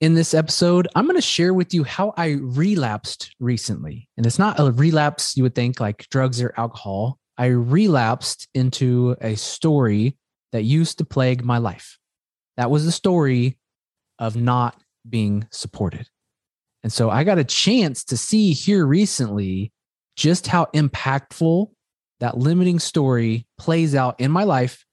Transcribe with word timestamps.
In 0.00 0.14
this 0.14 0.32
episode, 0.32 0.86
I'm 0.94 1.06
going 1.06 1.16
to 1.16 1.20
share 1.20 1.52
with 1.52 1.74
you 1.74 1.82
how 1.82 2.14
I 2.16 2.38
relapsed 2.40 3.34
recently. 3.40 4.08
And 4.16 4.24
it's 4.24 4.38
not 4.38 4.60
a 4.60 4.70
relapse 4.70 5.36
you 5.36 5.42
would 5.42 5.56
think 5.56 5.80
like 5.80 6.06
drugs 6.08 6.40
or 6.40 6.54
alcohol. 6.56 7.18
I 7.36 7.46
relapsed 7.46 8.46
into 8.54 9.16
a 9.20 9.34
story 9.34 10.16
that 10.52 10.62
used 10.62 10.98
to 10.98 11.04
plague 11.04 11.44
my 11.44 11.58
life. 11.58 11.98
That 12.56 12.70
was 12.70 12.84
the 12.84 12.92
story 12.92 13.58
of 14.20 14.36
not 14.36 14.80
being 15.08 15.48
supported. 15.50 16.08
And 16.84 16.92
so 16.92 17.10
I 17.10 17.24
got 17.24 17.38
a 17.38 17.44
chance 17.44 18.04
to 18.04 18.16
see 18.16 18.52
here 18.52 18.86
recently 18.86 19.72
just 20.14 20.46
how 20.46 20.66
impactful 20.66 21.72
that 22.20 22.38
limiting 22.38 22.78
story 22.78 23.48
plays 23.58 23.96
out 23.96 24.20
in 24.20 24.30
my 24.30 24.44
life. 24.44 24.84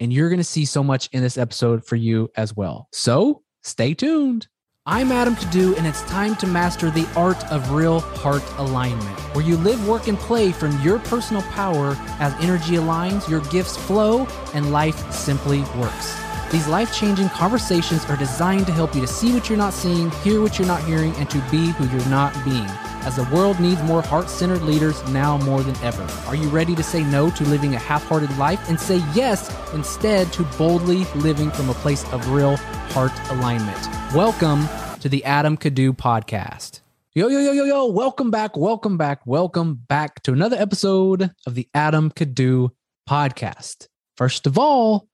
And 0.00 0.10
you're 0.10 0.30
going 0.30 0.40
to 0.40 0.44
see 0.44 0.64
so 0.64 0.82
much 0.82 1.10
in 1.12 1.22
this 1.22 1.36
episode 1.36 1.84
for 1.84 1.96
you 1.96 2.30
as 2.34 2.56
well. 2.56 2.88
So 2.92 3.42
stay 3.62 3.92
tuned. 3.92 4.48
I'm 4.86 5.12
Adam 5.12 5.34
Kiddoo, 5.34 5.74
and 5.76 5.86
it's 5.86 6.02
time 6.02 6.36
to 6.36 6.46
master 6.46 6.90
the 6.90 7.08
art 7.16 7.42
of 7.50 7.70
real 7.70 8.00
heart 8.00 8.42
alignment, 8.58 9.18
where 9.34 9.42
you 9.42 9.56
live, 9.56 9.88
work, 9.88 10.08
and 10.08 10.18
play 10.18 10.52
from 10.52 10.78
your 10.82 10.98
personal 10.98 11.40
power 11.52 11.96
as 12.20 12.34
energy 12.34 12.74
aligns, 12.74 13.26
your 13.26 13.40
gifts 13.40 13.78
flow, 13.78 14.26
and 14.52 14.72
life 14.72 15.10
simply 15.10 15.60
works. 15.78 16.14
These 16.52 16.68
life 16.68 16.94
changing 16.94 17.30
conversations 17.30 18.04
are 18.10 18.16
designed 18.18 18.66
to 18.66 18.72
help 18.72 18.94
you 18.94 19.00
to 19.00 19.06
see 19.06 19.32
what 19.32 19.48
you're 19.48 19.56
not 19.56 19.72
seeing, 19.72 20.10
hear 20.22 20.42
what 20.42 20.58
you're 20.58 20.68
not 20.68 20.84
hearing, 20.84 21.14
and 21.16 21.30
to 21.30 21.38
be 21.50 21.68
who 21.68 21.88
you're 21.88 22.06
not 22.10 22.34
being 22.44 22.68
as 23.04 23.16
the 23.16 23.24
world 23.24 23.60
needs 23.60 23.82
more 23.82 24.02
heart 24.02 24.30
centered 24.30 24.62
leaders 24.62 25.06
now 25.08 25.36
more 25.38 25.62
than 25.62 25.76
ever. 25.84 26.06
Are 26.26 26.34
you 26.34 26.48
ready 26.48 26.74
to 26.74 26.82
say 26.82 27.04
no 27.04 27.30
to 27.30 27.44
living 27.44 27.74
a 27.74 27.78
half 27.78 28.04
hearted 28.06 28.36
life 28.38 28.68
and 28.68 28.80
say 28.80 29.02
yes 29.14 29.54
instead 29.74 30.32
to 30.32 30.42
boldly 30.56 31.04
living 31.16 31.50
from 31.50 31.68
a 31.68 31.74
place 31.74 32.04
of 32.12 32.30
real 32.30 32.56
heart 32.56 33.12
alignment? 33.30 33.78
Welcome 34.14 34.66
to 35.04 35.10
the 35.10 35.22
Adam 35.24 35.58
Kiddoo 35.58 35.92
podcast. 35.92 36.80
Yo, 37.14 37.28
yo, 37.28 37.38
yo, 37.38 37.52
yo, 37.52 37.64
yo. 37.64 37.84
Welcome 37.84 38.30
back. 38.30 38.56
Welcome 38.56 38.96
back. 38.96 39.20
Welcome 39.26 39.74
back 39.86 40.22
to 40.22 40.32
another 40.32 40.56
episode 40.56 41.30
of 41.46 41.54
the 41.54 41.68
Adam 41.74 42.10
Kiddoo 42.10 42.70
podcast. 43.06 43.88
First 44.16 44.46
of 44.46 44.56
all, 44.56 45.06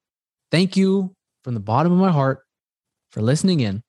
thank 0.52 0.76
you 0.76 1.16
from 1.42 1.54
the 1.54 1.60
bottom 1.60 1.90
of 1.90 1.98
my 1.98 2.12
heart 2.12 2.44
for 3.10 3.20
listening 3.20 3.58
in 3.58 3.82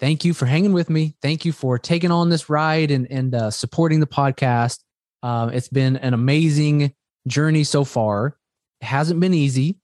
thank 0.00 0.22
you 0.22 0.34
for 0.34 0.44
hanging 0.44 0.74
with 0.74 0.90
me. 0.90 1.14
Thank 1.22 1.46
you 1.46 1.52
for 1.52 1.78
taking 1.78 2.10
on 2.10 2.28
this 2.28 2.50
ride 2.50 2.90
and 2.90 3.10
and 3.10 3.34
uh, 3.34 3.50
supporting 3.50 4.00
the 4.00 4.06
podcast. 4.06 4.80
Um, 5.22 5.48
it's 5.48 5.68
been 5.68 5.96
an 5.96 6.12
amazing 6.12 6.92
journey 7.26 7.64
so 7.64 7.84
far. 7.84 8.36
It 8.82 8.84
hasn't 8.84 9.18
been 9.18 9.32
easy, 9.32 9.78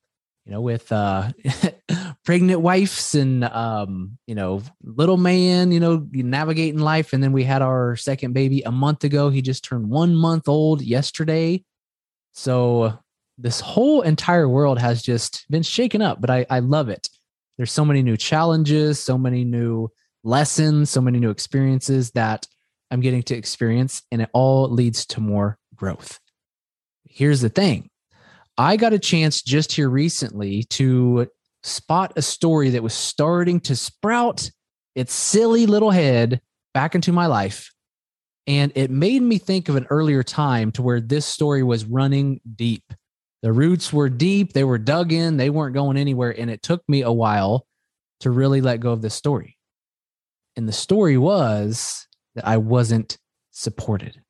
you 0.44 0.52
know, 0.52 0.60
with 0.60 0.92
uh, 0.92 1.30
pregnant 2.26 2.60
wives 2.60 3.14
and 3.14 3.44
um, 3.44 4.18
you 4.26 4.34
know, 4.34 4.60
little 4.82 5.16
man, 5.16 5.70
you 5.70 5.80
know, 5.80 6.06
navigating 6.12 6.80
life. 6.80 7.12
And 7.12 7.22
then 7.22 7.32
we 7.32 7.44
had 7.44 7.62
our 7.62 7.96
second 7.96 8.34
baby 8.34 8.60
a 8.62 8.72
month 8.72 9.04
ago. 9.04 9.30
He 9.30 9.40
just 9.40 9.64
turned 9.64 9.88
one 9.88 10.14
month 10.14 10.48
old 10.48 10.82
yesterday. 10.82 11.64
So 12.32 12.98
this 13.38 13.60
whole 13.60 14.02
entire 14.02 14.48
world 14.48 14.78
has 14.78 15.02
just 15.02 15.46
been 15.48 15.62
shaken 15.62 16.02
up, 16.02 16.20
but 16.20 16.28
I, 16.28 16.44
I 16.50 16.58
love 16.58 16.88
it. 16.88 17.08
There's 17.56 17.72
so 17.72 17.84
many 17.84 18.02
new 18.02 18.16
challenges, 18.16 18.98
so 18.98 19.16
many 19.16 19.44
new 19.44 19.88
lessons, 20.24 20.90
so 20.90 21.00
many 21.00 21.20
new 21.20 21.30
experiences 21.30 22.10
that 22.10 22.46
I'm 22.90 23.00
getting 23.00 23.22
to 23.24 23.36
experience, 23.36 24.02
and 24.10 24.20
it 24.20 24.30
all 24.32 24.68
leads 24.68 25.06
to 25.06 25.20
more 25.20 25.58
growth. 25.74 26.18
Here's 27.04 27.40
the 27.40 27.48
thing 27.48 27.88
I 28.58 28.76
got 28.76 28.92
a 28.92 28.98
chance 28.98 29.42
just 29.42 29.72
here 29.72 29.88
recently 29.88 30.64
to 30.64 31.28
spot 31.66 32.12
a 32.16 32.22
story 32.22 32.70
that 32.70 32.82
was 32.82 32.94
starting 32.94 33.60
to 33.60 33.76
sprout 33.76 34.50
its 34.94 35.12
silly 35.12 35.66
little 35.66 35.90
head 35.90 36.40
back 36.74 36.94
into 36.94 37.12
my 37.12 37.26
life. 37.26 37.72
And 38.46 38.72
it 38.74 38.90
made 38.90 39.22
me 39.22 39.38
think 39.38 39.68
of 39.68 39.76
an 39.76 39.86
earlier 39.90 40.22
time 40.22 40.70
to 40.72 40.82
where 40.82 41.00
this 41.00 41.26
story 41.26 41.62
was 41.62 41.84
running 41.84 42.40
deep. 42.54 42.84
The 43.42 43.52
roots 43.52 43.92
were 43.92 44.08
deep, 44.08 44.52
they 44.52 44.64
were 44.64 44.78
dug 44.78 45.12
in, 45.12 45.36
they 45.36 45.50
weren't 45.50 45.74
going 45.74 45.96
anywhere. 45.96 46.38
And 46.38 46.50
it 46.50 46.62
took 46.62 46.82
me 46.88 47.02
a 47.02 47.12
while 47.12 47.66
to 48.20 48.30
really 48.30 48.60
let 48.60 48.80
go 48.80 48.92
of 48.92 49.02
this 49.02 49.14
story. 49.14 49.56
And 50.56 50.68
the 50.68 50.72
story 50.72 51.18
was 51.18 52.06
that 52.34 52.46
I 52.46 52.56
wasn't 52.56 53.18
supported. 53.50 54.20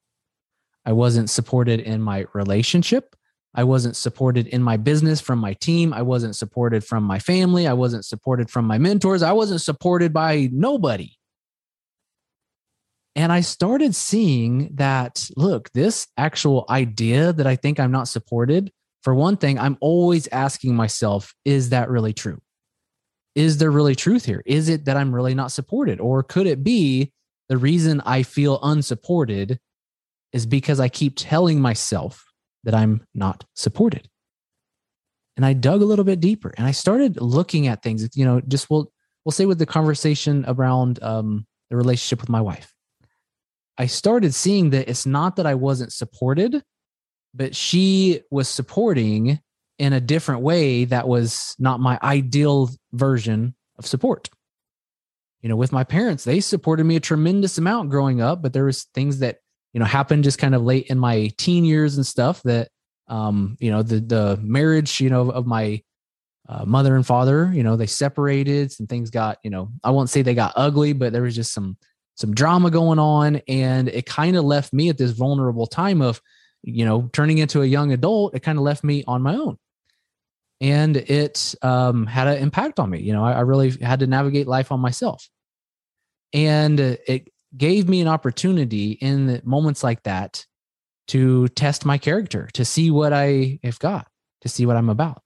I 0.84 0.92
wasn't 0.92 1.30
supported 1.30 1.80
in 1.80 2.00
my 2.00 2.26
relationship. 2.32 3.16
I 3.56 3.64
wasn't 3.64 3.96
supported 3.96 4.46
in 4.46 4.62
my 4.62 4.76
business 4.76 5.20
from 5.20 5.38
my 5.38 5.54
team. 5.54 5.92
I 5.92 6.02
wasn't 6.02 6.36
supported 6.36 6.84
from 6.84 7.02
my 7.02 7.18
family. 7.18 7.66
I 7.66 7.72
wasn't 7.72 8.04
supported 8.04 8.50
from 8.50 8.66
my 8.66 8.78
mentors. 8.78 9.22
I 9.22 9.32
wasn't 9.32 9.62
supported 9.62 10.12
by 10.12 10.50
nobody. 10.52 11.12
And 13.16 13.32
I 13.32 13.40
started 13.40 13.94
seeing 13.94 14.70
that, 14.74 15.28
look, 15.36 15.72
this 15.72 16.06
actual 16.18 16.66
idea 16.68 17.32
that 17.32 17.46
I 17.46 17.56
think 17.56 17.80
I'm 17.80 17.90
not 17.90 18.08
supported, 18.08 18.70
for 19.02 19.14
one 19.14 19.38
thing, 19.38 19.58
I'm 19.58 19.78
always 19.80 20.28
asking 20.28 20.76
myself, 20.76 21.34
is 21.44 21.70
that 21.70 21.88
really 21.88 22.12
true? 22.12 22.40
is 23.36 23.58
there 23.58 23.70
really 23.70 23.94
truth 23.94 24.24
here? 24.24 24.42
Is 24.46 24.70
it 24.70 24.86
that 24.86 24.96
I'm 24.96 25.14
really 25.14 25.34
not 25.34 25.52
supported? 25.52 26.00
Or 26.00 26.22
could 26.22 26.46
it 26.46 26.64
be 26.64 27.12
the 27.50 27.58
reason 27.58 28.00
I 28.04 28.22
feel 28.22 28.58
unsupported 28.62 29.60
is 30.32 30.46
because 30.46 30.80
I 30.80 30.88
keep 30.88 31.12
telling 31.16 31.60
myself 31.60 32.24
that 32.66 32.75
I'm 32.75 33.06
not 33.15 33.47
supported? 33.54 34.06
And 35.38 35.47
I 35.47 35.54
dug 35.54 35.81
a 35.81 35.87
little 35.87 36.04
bit 36.04 36.21
deeper 36.21 36.53
and 36.59 36.66
I 36.66 36.72
started 36.72 37.21
looking 37.21 37.66
at 37.69 37.82
things, 37.82 38.06
you 38.15 38.27
know, 38.27 38.43
just 38.43 38.69
we'll, 38.69 38.93
we'll 39.25 39.32
say 39.32 39.47
with 39.47 39.59
the 39.59 39.66
conversation 39.66 40.44
around 40.47 41.03
um, 41.03 41.47
the 41.71 41.77
relationship 41.77 42.21
with 42.21 42.28
my 42.28 42.41
wife. 42.41 42.75
I 43.78 43.87
started 43.87 44.34
seeing 44.34 44.71
that 44.71 44.88
it's 44.88 45.06
not 45.06 45.37
that 45.37 45.47
I 45.47 45.54
wasn't 45.54 45.93
supported, 45.93 46.62
but 47.34 47.54
she 47.54 48.22
was 48.31 48.49
supporting 48.49 49.41
in 49.78 49.93
a 49.93 50.00
different 50.00 50.41
way 50.41 50.87
that 50.87 51.06
was 51.06 51.54
not 51.59 51.81
my 51.81 51.98
ideal 52.03 52.71
version 52.93 53.54
of 53.78 53.87
support. 53.87 54.31
You 55.43 55.50
know, 55.50 55.56
with 55.56 55.71
my 55.71 55.84
parents, 55.84 56.25
they 56.25 56.41
supported 56.41 56.84
me 56.84 56.97
a 56.97 57.00
tremendous 57.00 57.59
amount 57.59 57.91
growing 57.91 58.22
up, 58.22 58.43
but 58.43 58.54
there 58.54 58.65
was 58.65 58.84
things 58.94 59.19
that, 59.19 59.38
you 59.76 59.81
know, 59.81 59.84
happened 59.84 60.25
just 60.25 60.38
kind 60.38 60.54
of 60.54 60.62
late 60.62 60.87
in 60.87 60.98
my 60.98 61.31
teen 61.37 61.62
years 61.62 61.98
and 61.98 62.06
stuff 62.06 62.42
that 62.44 62.70
um, 63.09 63.59
you 63.60 63.70
know, 63.70 63.82
the 63.82 64.00
the 64.00 64.38
marriage, 64.41 65.03
you 65.03 65.10
know, 65.10 65.28
of 65.28 65.47
my 65.47 65.82
uh, 66.48 66.64
mother 66.64 66.97
and 66.97 67.06
father, 67.06 67.53
you 67.53 67.62
know, 67.62 67.76
they 67.76 67.84
separated, 67.84 68.72
some 68.72 68.86
things 68.86 69.10
got, 69.10 69.36
you 69.44 69.50
know, 69.50 69.69
I 69.84 69.91
won't 69.91 70.09
say 70.09 70.22
they 70.22 70.32
got 70.32 70.54
ugly, 70.56 70.94
but 70.94 71.12
there 71.12 71.20
was 71.20 71.36
just 71.36 71.53
some 71.53 71.76
some 72.15 72.32
drama 72.32 72.70
going 72.70 72.98
on 72.98 73.42
and 73.48 73.91
it 73.91 74.06
kind 74.06 74.34
of 74.34 74.44
left 74.44 74.72
me 74.72 74.88
at 74.88 74.97
this 74.97 75.10
vulnerable 75.10 75.66
time 75.66 76.00
of 76.00 76.22
you 76.62 76.86
know 76.86 77.10
turning 77.12 77.36
into 77.36 77.60
a 77.60 77.66
young 77.66 77.92
adult 77.92 78.34
it 78.34 78.41
kind 78.41 78.56
of 78.56 78.65
left 78.65 78.82
me 78.82 79.04
on 79.06 79.20
my 79.20 79.34
own 79.34 79.59
and 80.62 80.97
it 80.97 81.54
um, 81.60 82.06
had 82.06 82.28
an 82.28 82.38
impact 82.38 82.81
on 82.81 82.88
me. 82.88 83.03
You 83.03 83.12
know, 83.12 83.22
I, 83.22 83.32
I, 83.32 83.41
really 83.41 83.72
had 83.72 84.00
to 84.00 84.06
navigate 84.06 84.47
life 84.47 84.72
on 84.72 84.81
myself, 84.81 85.28
and 86.32 86.81
it 86.81 87.31
gave 87.56 87.88
me 87.88 88.00
an 88.00 88.08
opportunity 88.08 88.92
in 88.92 89.40
moments 89.44 89.82
like 89.82 90.02
that 90.04 90.44
to 91.08 91.48
test 91.48 91.84
my 91.84 91.98
character, 91.98 92.48
to 92.54 92.64
see 92.64 92.90
what 92.90 93.12
I 93.12 93.58
have 93.62 93.78
got, 93.78 94.08
to 94.40 94.48
see 94.48 94.66
what 94.66 94.76
I'm 94.76 94.88
about. 94.88 95.22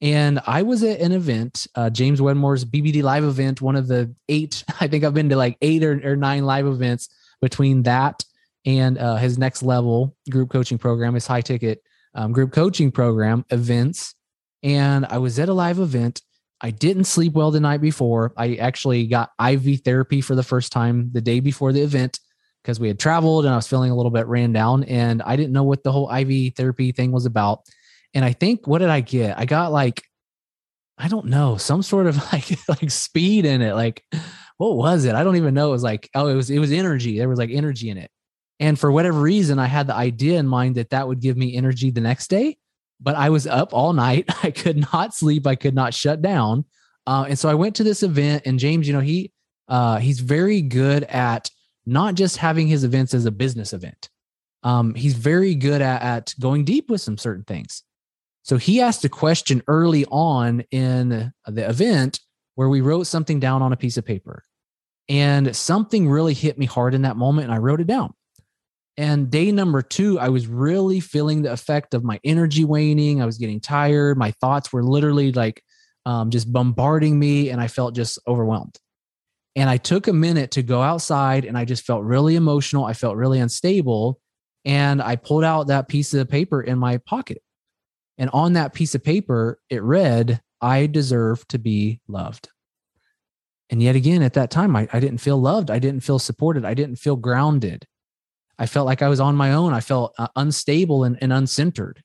And 0.00 0.40
I 0.46 0.62
was 0.62 0.82
at 0.82 1.00
an 1.00 1.12
event, 1.12 1.68
uh, 1.76 1.88
James 1.88 2.20
Wedmore's 2.20 2.64
BBD 2.64 3.02
live 3.02 3.22
event, 3.22 3.62
one 3.62 3.76
of 3.76 3.86
the 3.86 4.12
eight. 4.28 4.64
I 4.80 4.88
think 4.88 5.04
I've 5.04 5.14
been 5.14 5.28
to 5.28 5.36
like 5.36 5.56
eight 5.62 5.84
or, 5.84 6.00
or 6.04 6.16
nine 6.16 6.44
live 6.44 6.66
events 6.66 7.08
between 7.40 7.84
that 7.84 8.24
and 8.64 8.98
uh, 8.98 9.16
his 9.16 9.38
next 9.38 9.62
level 9.62 10.16
group 10.30 10.50
coaching 10.50 10.78
program, 10.78 11.14
his 11.14 11.26
high 11.26 11.40
ticket 11.40 11.82
um, 12.14 12.32
group 12.32 12.52
coaching 12.52 12.90
program 12.90 13.44
events 13.50 14.14
and 14.62 15.06
I 15.06 15.18
was 15.18 15.38
at 15.38 15.48
a 15.48 15.54
live 15.54 15.78
event. 15.78 16.22
I 16.62 16.70
didn't 16.70 17.04
sleep 17.04 17.32
well 17.32 17.50
the 17.50 17.60
night 17.60 17.80
before. 17.80 18.32
I 18.36 18.54
actually 18.54 19.06
got 19.06 19.30
IV 19.44 19.80
therapy 19.84 20.20
for 20.20 20.36
the 20.36 20.44
first 20.44 20.70
time 20.70 21.10
the 21.12 21.20
day 21.20 21.40
before 21.40 21.72
the 21.72 21.80
event 21.80 22.20
because 22.62 22.78
we 22.78 22.86
had 22.86 23.00
traveled 23.00 23.44
and 23.44 23.52
I 23.52 23.56
was 23.56 23.66
feeling 23.66 23.90
a 23.90 23.96
little 23.96 24.12
bit 24.12 24.28
ran 24.28 24.52
down 24.52 24.84
and 24.84 25.20
I 25.22 25.34
didn't 25.34 25.52
know 25.52 25.64
what 25.64 25.82
the 25.82 25.90
whole 25.90 26.08
IV 26.08 26.54
therapy 26.54 26.92
thing 26.92 27.10
was 27.10 27.26
about. 27.26 27.62
And 28.14 28.24
I 28.24 28.32
think 28.32 28.68
what 28.68 28.78
did 28.78 28.90
I 28.90 29.00
get? 29.00 29.38
I 29.38 29.44
got 29.44 29.72
like 29.72 30.02
I 30.98 31.08
don't 31.08 31.26
know, 31.26 31.56
some 31.56 31.82
sort 31.82 32.06
of 32.06 32.16
like 32.32 32.56
like 32.68 32.90
speed 32.90 33.44
in 33.44 33.60
it. 33.60 33.74
Like 33.74 34.04
what 34.58 34.76
was 34.76 35.04
it? 35.04 35.16
I 35.16 35.24
don't 35.24 35.36
even 35.36 35.54
know. 35.54 35.70
It 35.70 35.72
was 35.72 35.82
like 35.82 36.08
oh, 36.14 36.28
it 36.28 36.36
was 36.36 36.48
it 36.48 36.60
was 36.60 36.70
energy. 36.70 37.18
There 37.18 37.28
was 37.28 37.38
like 37.40 37.50
energy 37.50 37.90
in 37.90 37.98
it. 37.98 38.10
And 38.60 38.78
for 38.78 38.92
whatever 38.92 39.18
reason, 39.18 39.58
I 39.58 39.66
had 39.66 39.88
the 39.88 39.96
idea 39.96 40.38
in 40.38 40.46
mind 40.46 40.76
that 40.76 40.90
that 40.90 41.08
would 41.08 41.20
give 41.20 41.36
me 41.36 41.56
energy 41.56 41.90
the 41.90 42.00
next 42.00 42.30
day 42.30 42.58
but 43.02 43.16
I 43.16 43.30
was 43.30 43.46
up 43.46 43.74
all 43.74 43.92
night. 43.92 44.30
I 44.42 44.50
could 44.50 44.90
not 44.92 45.14
sleep. 45.14 45.46
I 45.46 45.54
could 45.54 45.74
not 45.74 45.94
shut 45.94 46.22
down. 46.22 46.64
Uh, 47.06 47.26
and 47.28 47.38
so 47.38 47.48
I 47.48 47.54
went 47.54 47.76
to 47.76 47.84
this 47.84 48.02
event, 48.02 48.44
and 48.46 48.58
James, 48.58 48.86
you 48.86 48.94
know, 48.94 49.00
he 49.00 49.32
uh, 49.68 49.98
he's 49.98 50.20
very 50.20 50.62
good 50.62 51.04
at 51.04 51.50
not 51.86 52.14
just 52.14 52.36
having 52.36 52.68
his 52.68 52.84
events 52.84 53.14
as 53.14 53.26
a 53.26 53.30
business 53.30 53.72
event. 53.72 54.08
Um, 54.62 54.94
he's 54.94 55.14
very 55.14 55.54
good 55.54 55.82
at, 55.82 56.02
at 56.02 56.34
going 56.38 56.64
deep 56.64 56.88
with 56.88 57.00
some 57.00 57.18
certain 57.18 57.44
things. 57.44 57.82
So 58.42 58.56
he 58.56 58.80
asked 58.80 59.04
a 59.04 59.08
question 59.08 59.62
early 59.66 60.04
on 60.06 60.62
in 60.70 61.32
the 61.46 61.68
event 61.68 62.20
where 62.54 62.68
we 62.68 62.80
wrote 62.80 63.04
something 63.04 63.40
down 63.40 63.62
on 63.62 63.72
a 63.72 63.76
piece 63.76 63.96
of 63.96 64.04
paper. 64.04 64.44
And 65.08 65.54
something 65.56 66.08
really 66.08 66.34
hit 66.34 66.58
me 66.58 66.66
hard 66.66 66.94
in 66.94 67.02
that 67.02 67.16
moment, 67.16 67.46
and 67.46 67.54
I 67.54 67.58
wrote 67.58 67.80
it 67.80 67.86
down. 67.86 68.14
And 68.96 69.30
day 69.30 69.52
number 69.52 69.80
two, 69.80 70.18
I 70.18 70.28
was 70.28 70.46
really 70.46 71.00
feeling 71.00 71.42
the 71.42 71.52
effect 71.52 71.94
of 71.94 72.04
my 72.04 72.20
energy 72.24 72.64
waning. 72.64 73.22
I 73.22 73.26
was 73.26 73.38
getting 73.38 73.60
tired. 73.60 74.18
My 74.18 74.32
thoughts 74.32 74.72
were 74.72 74.84
literally 74.84 75.32
like 75.32 75.62
um, 76.04 76.30
just 76.30 76.52
bombarding 76.52 77.18
me, 77.18 77.50
and 77.50 77.60
I 77.60 77.68
felt 77.68 77.94
just 77.94 78.18
overwhelmed. 78.26 78.76
And 79.56 79.70
I 79.70 79.76
took 79.76 80.08
a 80.08 80.12
minute 80.12 80.50
to 80.52 80.62
go 80.62 80.82
outside, 80.82 81.44
and 81.44 81.56
I 81.56 81.64
just 81.64 81.84
felt 81.84 82.04
really 82.04 82.36
emotional. 82.36 82.84
I 82.84 82.92
felt 82.92 83.16
really 83.16 83.38
unstable. 83.38 84.18
And 84.64 85.02
I 85.02 85.16
pulled 85.16 85.44
out 85.44 85.68
that 85.68 85.88
piece 85.88 86.14
of 86.14 86.28
paper 86.28 86.60
in 86.60 86.78
my 86.78 86.98
pocket. 86.98 87.42
And 88.18 88.30
on 88.32 88.52
that 88.52 88.74
piece 88.74 88.94
of 88.94 89.02
paper, 89.02 89.58
it 89.68 89.82
read, 89.82 90.40
I 90.60 90.86
deserve 90.86 91.46
to 91.48 91.58
be 91.58 92.00
loved. 92.06 92.48
And 93.70 93.82
yet 93.82 93.96
again, 93.96 94.22
at 94.22 94.34
that 94.34 94.50
time, 94.50 94.76
I, 94.76 94.86
I 94.92 95.00
didn't 95.00 95.18
feel 95.18 95.40
loved. 95.40 95.70
I 95.70 95.78
didn't 95.78 96.04
feel 96.04 96.18
supported. 96.18 96.64
I 96.64 96.74
didn't 96.74 96.96
feel 96.96 97.16
grounded. 97.16 97.86
I 98.62 98.66
felt 98.66 98.86
like 98.86 99.02
I 99.02 99.08
was 99.08 99.18
on 99.18 99.34
my 99.34 99.54
own. 99.54 99.72
I 99.72 99.80
felt 99.80 100.14
uh, 100.18 100.28
unstable 100.36 101.02
and, 101.02 101.18
and 101.20 101.32
uncentered. 101.32 101.96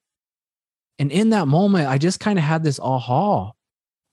And 0.97 1.11
in 1.11 1.29
that 1.29 1.47
moment, 1.47 1.87
I 1.87 1.99
just 1.99 2.19
kind 2.19 2.39
of 2.39 2.45
had 2.45 2.63
this 2.63 2.79
aha 2.79 3.51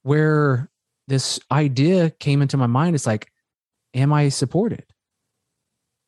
where 0.02 0.70
this 1.08 1.40
idea 1.50 2.10
came 2.10 2.42
into 2.42 2.58
my 2.58 2.66
mind. 2.66 2.96
It's 2.96 3.06
like, 3.06 3.30
am 3.94 4.12
I 4.12 4.28
supported? 4.28 4.84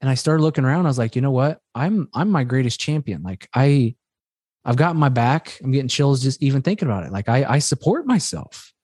And 0.02 0.10
I 0.10 0.14
started 0.14 0.42
looking 0.42 0.66
around. 0.66 0.84
I 0.84 0.90
was 0.90 0.98
like, 0.98 1.16
you 1.16 1.22
know 1.22 1.30
what? 1.30 1.58
I'm 1.74 2.10
I'm 2.12 2.28
my 2.28 2.44
greatest 2.44 2.78
champion. 2.78 3.22
Like 3.22 3.48
I 3.54 3.94
I've 4.62 4.76
got 4.76 4.94
my 4.94 5.08
back. 5.08 5.58
I'm 5.64 5.72
getting 5.72 5.88
chills 5.88 6.22
just 6.22 6.42
even 6.42 6.60
thinking 6.60 6.86
about 6.86 7.04
it. 7.04 7.12
Like 7.12 7.30
I, 7.30 7.46
I 7.48 7.58
support 7.60 8.06
myself. 8.06 8.74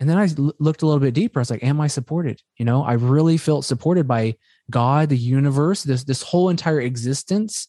And 0.00 0.10
then 0.10 0.18
I 0.18 0.26
looked 0.58 0.82
a 0.82 0.86
little 0.86 0.98
bit 0.98 1.14
deeper. 1.14 1.38
I 1.38 1.42
was 1.42 1.50
like, 1.50 1.62
am 1.62 1.80
I 1.80 1.86
supported? 1.86 2.42
You 2.56 2.64
know, 2.64 2.82
I 2.82 2.94
really 2.94 3.36
felt 3.36 3.64
supported 3.64 4.08
by 4.08 4.34
God, 4.70 5.08
the 5.08 5.16
universe, 5.16 5.82
this, 5.82 6.04
this 6.04 6.22
whole 6.22 6.48
entire 6.48 6.80
existence. 6.80 7.68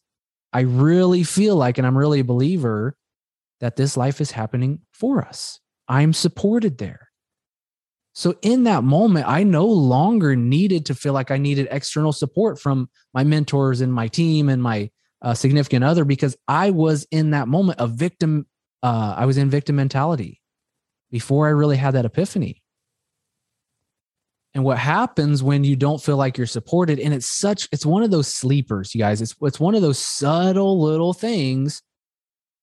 I 0.54 0.62
really 0.62 1.24
feel 1.24 1.56
like, 1.56 1.78
and 1.78 1.88
I'm 1.88 1.98
really 1.98 2.20
a 2.20 2.26
believer 2.26 2.96
that 3.60 3.76
this 3.76 3.96
life 3.96 4.22
is 4.22 4.32
happening 4.32 4.80
for 4.92 5.22
us. 5.22 5.60
I'm 5.88 6.14
supported 6.14 6.78
there. 6.78 7.10
So 8.14 8.36
in 8.42 8.64
that 8.66 8.84
moment, 8.84 9.28
I 9.28 9.44
no 9.44 9.66
longer 9.66 10.36
needed 10.36 10.86
to 10.88 10.96
feel 10.96 11.14
like 11.14 11.32
I 11.32 11.38
needed 11.38 11.68
external 11.72 12.12
support 12.12 12.60
from 12.60 12.90
my 13.14 13.24
mentors 13.24 13.82
and 13.82 13.94
my 13.94 14.08
team 14.08 14.50
and 14.50 14.62
my 14.62 14.90
a 15.22 15.36
significant 15.36 15.84
other 15.84 16.04
because 16.04 16.36
I 16.48 16.72
was 16.72 17.06
in 17.12 17.32
that 17.32 17.48
moment 17.48 17.80
a 17.80 17.88
victim. 17.88 18.48
Uh, 18.84 19.14
I 19.18 19.26
was 19.26 19.38
in 19.38 19.50
victim 19.50 19.76
mentality 19.76 20.42
before 21.12 21.48
I 21.48 21.52
really 21.52 21.78
had 21.78 21.92
that 21.92 22.06
epiphany. 22.06 22.64
And 24.54 24.64
what 24.64 24.78
happens 24.78 25.42
when 25.42 25.64
you 25.64 25.76
don't 25.76 26.02
feel 26.02 26.18
like 26.18 26.38
you're 26.38 26.48
supported? 26.48 27.00
And 27.00 27.14
it's 27.14 27.40
such, 27.40 27.70
it's 27.72 27.86
one 27.86 28.04
of 28.04 28.12
those 28.12 28.28
sleepers, 28.28 28.94
you 28.94 29.00
guys. 29.00 29.22
It's 29.22 29.36
it's 29.42 29.60
one 29.60 29.76
of 29.76 29.82
those 29.82 30.00
subtle 30.00 30.82
little 30.82 31.14
things 31.14 31.82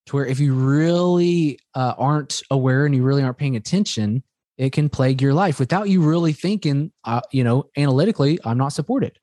to 0.06 0.16
where 0.16 0.26
if 0.26 0.38
you 0.38 0.54
really 0.54 1.58
uh, 1.74 1.94
aren't 1.96 2.42
aware 2.50 2.84
and 2.84 2.94
you 2.94 3.02
really 3.02 3.22
aren't 3.22 3.38
paying 3.38 3.56
attention, 3.56 4.22
it 4.58 4.72
can 4.72 4.88
plague 4.88 5.22
your 5.22 5.32
life 5.32 5.58
without 5.58 5.88
you 5.88 6.02
really 6.02 6.32
thinking, 6.32 6.92
uh, 7.04 7.22
you 7.32 7.42
know, 7.42 7.70
analytically, 7.76 8.38
I'm 8.44 8.58
not 8.58 8.74
supported 8.74 9.18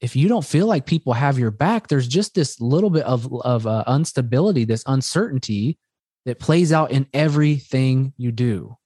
if 0.00 0.14
you 0.14 0.28
don't 0.28 0.44
feel 0.44 0.66
like 0.66 0.86
people 0.86 1.12
have 1.14 1.38
your 1.38 1.50
back, 1.50 1.88
there's 1.88 2.08
just 2.08 2.34
this 2.34 2.60
little 2.60 2.90
bit 2.90 3.04
of, 3.04 3.32
of 3.42 3.66
uh, 3.66 3.84
instability, 3.88 4.64
this 4.64 4.84
uncertainty 4.86 5.78
that 6.26 6.38
plays 6.38 6.72
out 6.72 6.90
in 6.90 7.06
everything 7.14 8.12
you 8.16 8.32
do. 8.32 8.76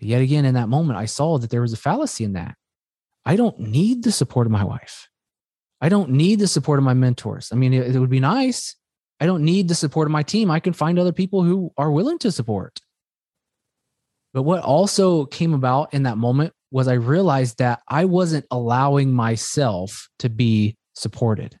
But 0.00 0.08
yet 0.08 0.22
again, 0.22 0.46
in 0.46 0.54
that 0.54 0.68
moment, 0.68 0.98
I 0.98 1.04
saw 1.04 1.38
that 1.38 1.50
there 1.50 1.60
was 1.60 1.74
a 1.74 1.76
fallacy 1.76 2.24
in 2.24 2.32
that. 2.32 2.56
I 3.24 3.36
don't 3.36 3.60
need 3.60 4.02
the 4.02 4.10
support 4.10 4.46
of 4.46 4.50
my 4.50 4.64
wife. 4.64 5.08
I 5.80 5.90
don't 5.90 6.10
need 6.10 6.40
the 6.40 6.48
support 6.48 6.78
of 6.78 6.84
my 6.84 6.94
mentors. 6.94 7.50
I 7.52 7.56
mean, 7.56 7.74
it, 7.74 7.94
it 7.94 7.98
would 7.98 8.10
be 8.10 8.20
nice. 8.20 8.74
I 9.20 9.26
don't 9.26 9.44
need 9.44 9.68
the 9.68 9.74
support 9.74 10.08
of 10.08 10.12
my 10.12 10.22
team. 10.22 10.50
I 10.50 10.58
can 10.58 10.72
find 10.72 10.98
other 10.98 11.12
people 11.12 11.42
who 11.42 11.70
are 11.76 11.92
willing 11.92 12.18
to 12.20 12.32
support. 12.32 12.80
But 14.32 14.42
what 14.42 14.62
also 14.62 15.26
came 15.26 15.52
about 15.52 15.92
in 15.92 16.04
that 16.04 16.16
moment 16.16 16.54
was 16.70 16.88
I 16.88 16.94
realized 16.94 17.58
that 17.58 17.80
I 17.86 18.06
wasn't 18.06 18.46
allowing 18.50 19.12
myself 19.12 20.08
to 20.20 20.30
be 20.30 20.76
supported. 20.94 21.58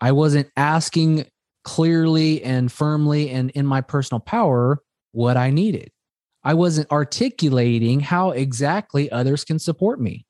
I 0.00 0.12
wasn't 0.12 0.50
asking 0.56 1.26
clearly 1.64 2.42
and 2.42 2.70
firmly 2.70 3.30
and 3.30 3.50
in 3.50 3.66
my 3.66 3.80
personal 3.80 4.20
power 4.20 4.82
what 5.12 5.38
I 5.38 5.50
needed. 5.50 5.90
I 6.46 6.54
wasn't 6.54 6.92
articulating 6.92 7.98
how 7.98 8.30
exactly 8.30 9.10
others 9.10 9.44
can 9.44 9.58
support 9.58 10.00
me. 10.00 10.24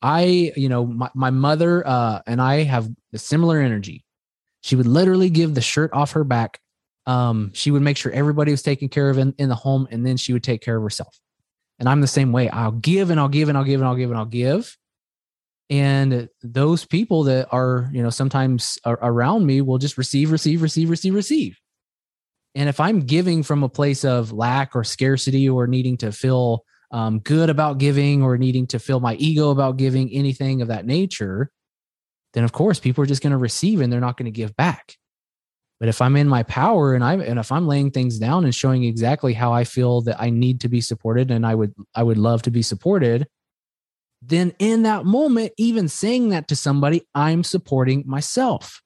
I, 0.00 0.52
you 0.54 0.68
know, 0.68 0.86
my, 0.86 1.10
my 1.12 1.30
mother 1.30 1.84
uh, 1.84 2.20
and 2.24 2.40
I 2.40 2.62
have 2.62 2.88
a 3.12 3.18
similar 3.18 3.58
energy. 3.58 4.04
She 4.60 4.76
would 4.76 4.86
literally 4.86 5.28
give 5.28 5.56
the 5.56 5.60
shirt 5.60 5.92
off 5.92 6.12
her 6.12 6.22
back. 6.22 6.60
Um, 7.06 7.50
she 7.52 7.72
would 7.72 7.82
make 7.82 7.96
sure 7.96 8.12
everybody 8.12 8.52
was 8.52 8.62
taken 8.62 8.88
care 8.88 9.10
of 9.10 9.18
in, 9.18 9.34
in 9.38 9.48
the 9.48 9.56
home, 9.56 9.88
and 9.90 10.06
then 10.06 10.18
she 10.18 10.32
would 10.32 10.44
take 10.44 10.62
care 10.62 10.76
of 10.76 10.84
herself. 10.84 11.18
And 11.80 11.88
I'm 11.88 12.00
the 12.00 12.06
same 12.06 12.30
way. 12.30 12.48
I'll 12.50 12.70
give 12.70 13.10
and 13.10 13.18
I'll 13.18 13.28
give 13.28 13.48
and 13.48 13.58
I'll 13.58 13.64
give 13.64 13.80
and 13.80 13.88
I'll 13.88 13.96
give 13.96 14.10
and 14.10 14.18
I'll 14.20 14.24
give. 14.24 14.76
And 15.68 16.28
those 16.44 16.84
people 16.84 17.24
that 17.24 17.48
are, 17.50 17.90
you 17.92 18.04
know, 18.04 18.10
sometimes 18.10 18.78
around 18.86 19.46
me 19.46 19.62
will 19.62 19.78
just 19.78 19.98
receive, 19.98 20.30
receive, 20.30 20.62
receive, 20.62 20.90
receive, 20.90 21.14
receive. 21.14 21.58
And 22.54 22.68
if 22.68 22.80
I'm 22.80 23.00
giving 23.00 23.42
from 23.42 23.62
a 23.62 23.68
place 23.68 24.04
of 24.04 24.32
lack 24.32 24.74
or 24.74 24.84
scarcity 24.84 25.48
or 25.48 25.66
needing 25.66 25.96
to 25.98 26.12
feel 26.12 26.64
um, 26.90 27.20
good 27.20 27.50
about 27.50 27.78
giving 27.78 28.22
or 28.22 28.38
needing 28.38 28.66
to 28.68 28.78
feel 28.78 29.00
my 29.00 29.14
ego 29.16 29.50
about 29.50 29.76
giving 29.76 30.10
anything 30.10 30.62
of 30.62 30.68
that 30.68 30.86
nature, 30.86 31.50
then 32.34 32.44
of 32.44 32.52
course 32.52 32.80
people 32.80 33.02
are 33.04 33.06
just 33.06 33.22
going 33.22 33.32
to 33.32 33.36
receive 33.36 33.80
and 33.80 33.92
they're 33.92 34.00
not 34.00 34.16
going 34.16 34.26
to 34.26 34.30
give 34.30 34.56
back. 34.56 34.94
But 35.80 35.88
if 35.88 36.02
I'm 36.02 36.16
in 36.16 36.28
my 36.28 36.42
power 36.42 36.94
and 36.94 37.04
I'm 37.04 37.20
and 37.20 37.38
if 37.38 37.52
I'm 37.52 37.68
laying 37.68 37.92
things 37.92 38.18
down 38.18 38.44
and 38.44 38.54
showing 38.54 38.82
exactly 38.82 39.32
how 39.32 39.52
I 39.52 39.62
feel 39.64 40.00
that 40.02 40.20
I 40.20 40.30
need 40.30 40.60
to 40.62 40.68
be 40.68 40.80
supported 40.80 41.30
and 41.30 41.46
I 41.46 41.54
would 41.54 41.72
I 41.94 42.02
would 42.02 42.18
love 42.18 42.42
to 42.42 42.50
be 42.50 42.62
supported, 42.62 43.28
then 44.20 44.54
in 44.58 44.82
that 44.82 45.04
moment, 45.04 45.52
even 45.56 45.88
saying 45.88 46.30
that 46.30 46.48
to 46.48 46.56
somebody, 46.56 47.02
I'm 47.14 47.44
supporting 47.44 48.02
myself. 48.06 48.82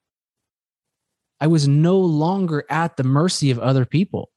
I 1.43 1.49
was 1.49 1.69
no 1.69 1.99
longer 1.99 2.65
at 2.71 2.97
the 2.97 3.05
mercy 3.05 3.51
of 3.51 3.59
other 3.59 3.85
people. 3.85 4.31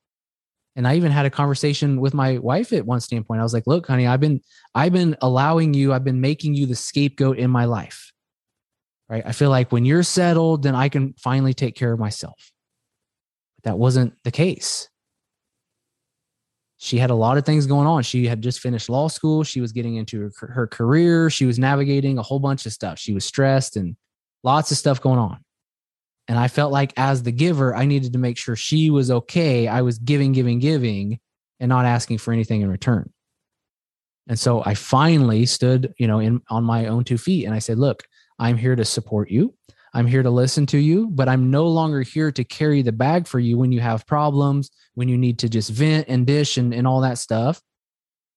And 0.75 0.85
I 0.85 0.95
even 0.95 1.11
had 1.11 1.25
a 1.25 1.29
conversation 1.29 2.01
with 2.01 2.13
my 2.13 2.37
wife 2.39 2.73
at 2.73 2.85
one 2.85 2.99
standpoint. 2.99 3.39
I 3.39 3.43
was 3.43 3.53
like, 3.53 3.65
look, 3.65 3.87
honey, 3.87 4.07
I've 4.07 4.19
been 4.19 4.41
I've 4.73 4.91
been 4.91 5.15
allowing 5.21 5.73
you, 5.73 5.93
I've 5.93 6.03
been 6.03 6.19
making 6.19 6.55
you 6.55 6.65
the 6.65 6.75
scapegoat 6.75 7.37
in 7.37 7.49
my 7.49 7.63
life 7.63 8.11
right? 9.09 9.23
I 9.25 9.31
feel 9.31 9.49
like 9.49 9.71
when 9.71 9.85
you're 9.85 10.03
settled, 10.03 10.63
then 10.63 10.75
I 10.75 10.89
can 10.89 11.13
finally 11.13 11.53
take 11.53 11.75
care 11.75 11.93
of 11.93 11.99
myself. 11.99 12.51
But 13.57 13.71
that 13.71 13.77
wasn't 13.77 14.13
the 14.23 14.31
case. 14.31 14.89
She 16.77 16.97
had 16.97 17.09
a 17.09 17.15
lot 17.15 17.37
of 17.37 17.45
things 17.45 17.65
going 17.65 17.87
on. 17.87 18.03
She 18.03 18.27
had 18.27 18.41
just 18.41 18.59
finished 18.59 18.89
law 18.89 19.07
school. 19.07 19.43
She 19.43 19.61
was 19.61 19.71
getting 19.71 19.95
into 19.95 20.29
her, 20.39 20.51
her 20.51 20.67
career. 20.67 21.29
She 21.29 21.45
was 21.45 21.57
navigating 21.57 22.17
a 22.17 22.21
whole 22.21 22.39
bunch 22.39 22.65
of 22.65 22.73
stuff. 22.73 22.99
She 22.99 23.13
was 23.13 23.25
stressed 23.25 23.75
and 23.75 23.95
lots 24.43 24.71
of 24.71 24.77
stuff 24.77 25.01
going 25.01 25.19
on. 25.19 25.39
And 26.27 26.39
I 26.39 26.47
felt 26.47 26.71
like 26.71 26.93
as 26.97 27.23
the 27.23 27.31
giver, 27.31 27.75
I 27.75 27.85
needed 27.85 28.13
to 28.13 28.19
make 28.19 28.37
sure 28.37 28.55
she 28.55 28.89
was 28.89 29.11
okay. 29.11 29.67
I 29.67 29.81
was 29.81 29.99
giving, 29.99 30.31
giving, 30.31 30.59
giving, 30.59 31.19
and 31.59 31.69
not 31.69 31.85
asking 31.85 32.17
for 32.17 32.33
anything 32.33 32.61
in 32.61 32.69
return. 32.69 33.11
And 34.27 34.39
so 34.39 34.63
I 34.65 34.73
finally 34.73 35.45
stood, 35.45 35.93
you 35.97 36.07
know, 36.07 36.19
in 36.19 36.41
on 36.49 36.63
my 36.63 36.87
own 36.87 37.03
two 37.03 37.17
feet 37.17 37.45
and 37.45 37.53
I 37.53 37.59
said, 37.59 37.77
look, 37.77 38.03
I'm 38.39 38.57
here 38.57 38.75
to 38.75 38.83
support 38.83 39.29
you. 39.29 39.53
I'm 39.93 40.07
here 40.07 40.23
to 40.23 40.29
listen 40.29 40.65
to 40.67 40.77
you, 40.77 41.07
but 41.07 41.29
I'm 41.29 41.51
no 41.51 41.67
longer 41.67 42.01
here 42.01 42.31
to 42.31 42.43
carry 42.43 42.81
the 42.81 42.91
bag 42.91 43.27
for 43.27 43.39
you 43.39 43.57
when 43.57 43.71
you 43.71 43.79
have 43.79 44.05
problems, 44.05 44.69
when 44.95 45.07
you 45.07 45.17
need 45.17 45.39
to 45.39 45.49
just 45.49 45.69
vent 45.69 46.07
and 46.09 46.27
dish 46.27 46.57
and, 46.57 46.73
and 46.73 46.85
all 46.85 47.01
that 47.01 47.17
stuff. 47.17 47.61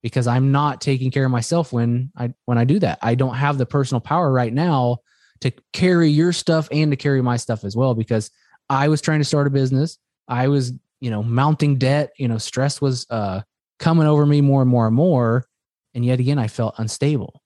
Because 0.01 0.29
I'm 0.29 0.53
not 0.53 0.81
taking 0.81 1.11
care 1.11 1.25
of 1.25 1.33
myself 1.33 1.73
when 1.73 2.13
I 2.17 2.33
when 2.45 2.59
I 2.59 2.65
do 2.65 2.79
that. 2.79 3.01
I 3.03 3.17
don't 3.17 3.35
have 3.35 3.59
the 3.59 3.67
personal 3.67 4.01
power 4.01 4.31
right 4.31 4.53
now 4.53 4.99
to 5.41 5.53
carry 5.73 6.11
your 6.11 6.33
stuff 6.33 6.69
and 6.71 6.91
to 6.91 6.97
carry 6.97 7.23
my 7.23 7.37
stuff 7.37 7.65
as 7.65 7.77
well. 7.77 7.95
Because 7.95 8.31
I 8.69 8.89
was 8.89 9.01
trying 9.01 9.21
to 9.21 9.25
start 9.25 9.47
a 9.47 9.51
business. 9.51 9.99
I 10.29 10.49
was, 10.49 10.73
you 11.01 11.11
know, 11.11 11.23
mounting 11.23 11.77
debt, 11.77 12.13
you 12.19 12.29
know, 12.29 12.39
stress 12.39 12.81
was 12.81 13.07
uh 13.11 13.43
coming 13.79 14.07
over 14.07 14.27
me 14.27 14.41
more 14.41 14.61
and 14.61 14.71
more 14.71 14.87
and 14.87 14.97
more. 14.97 15.47
And 15.95 16.05
yet 16.05 16.21
again, 16.21 16.39
I 16.39 16.49
felt 16.49 16.75
unstable. 16.79 17.43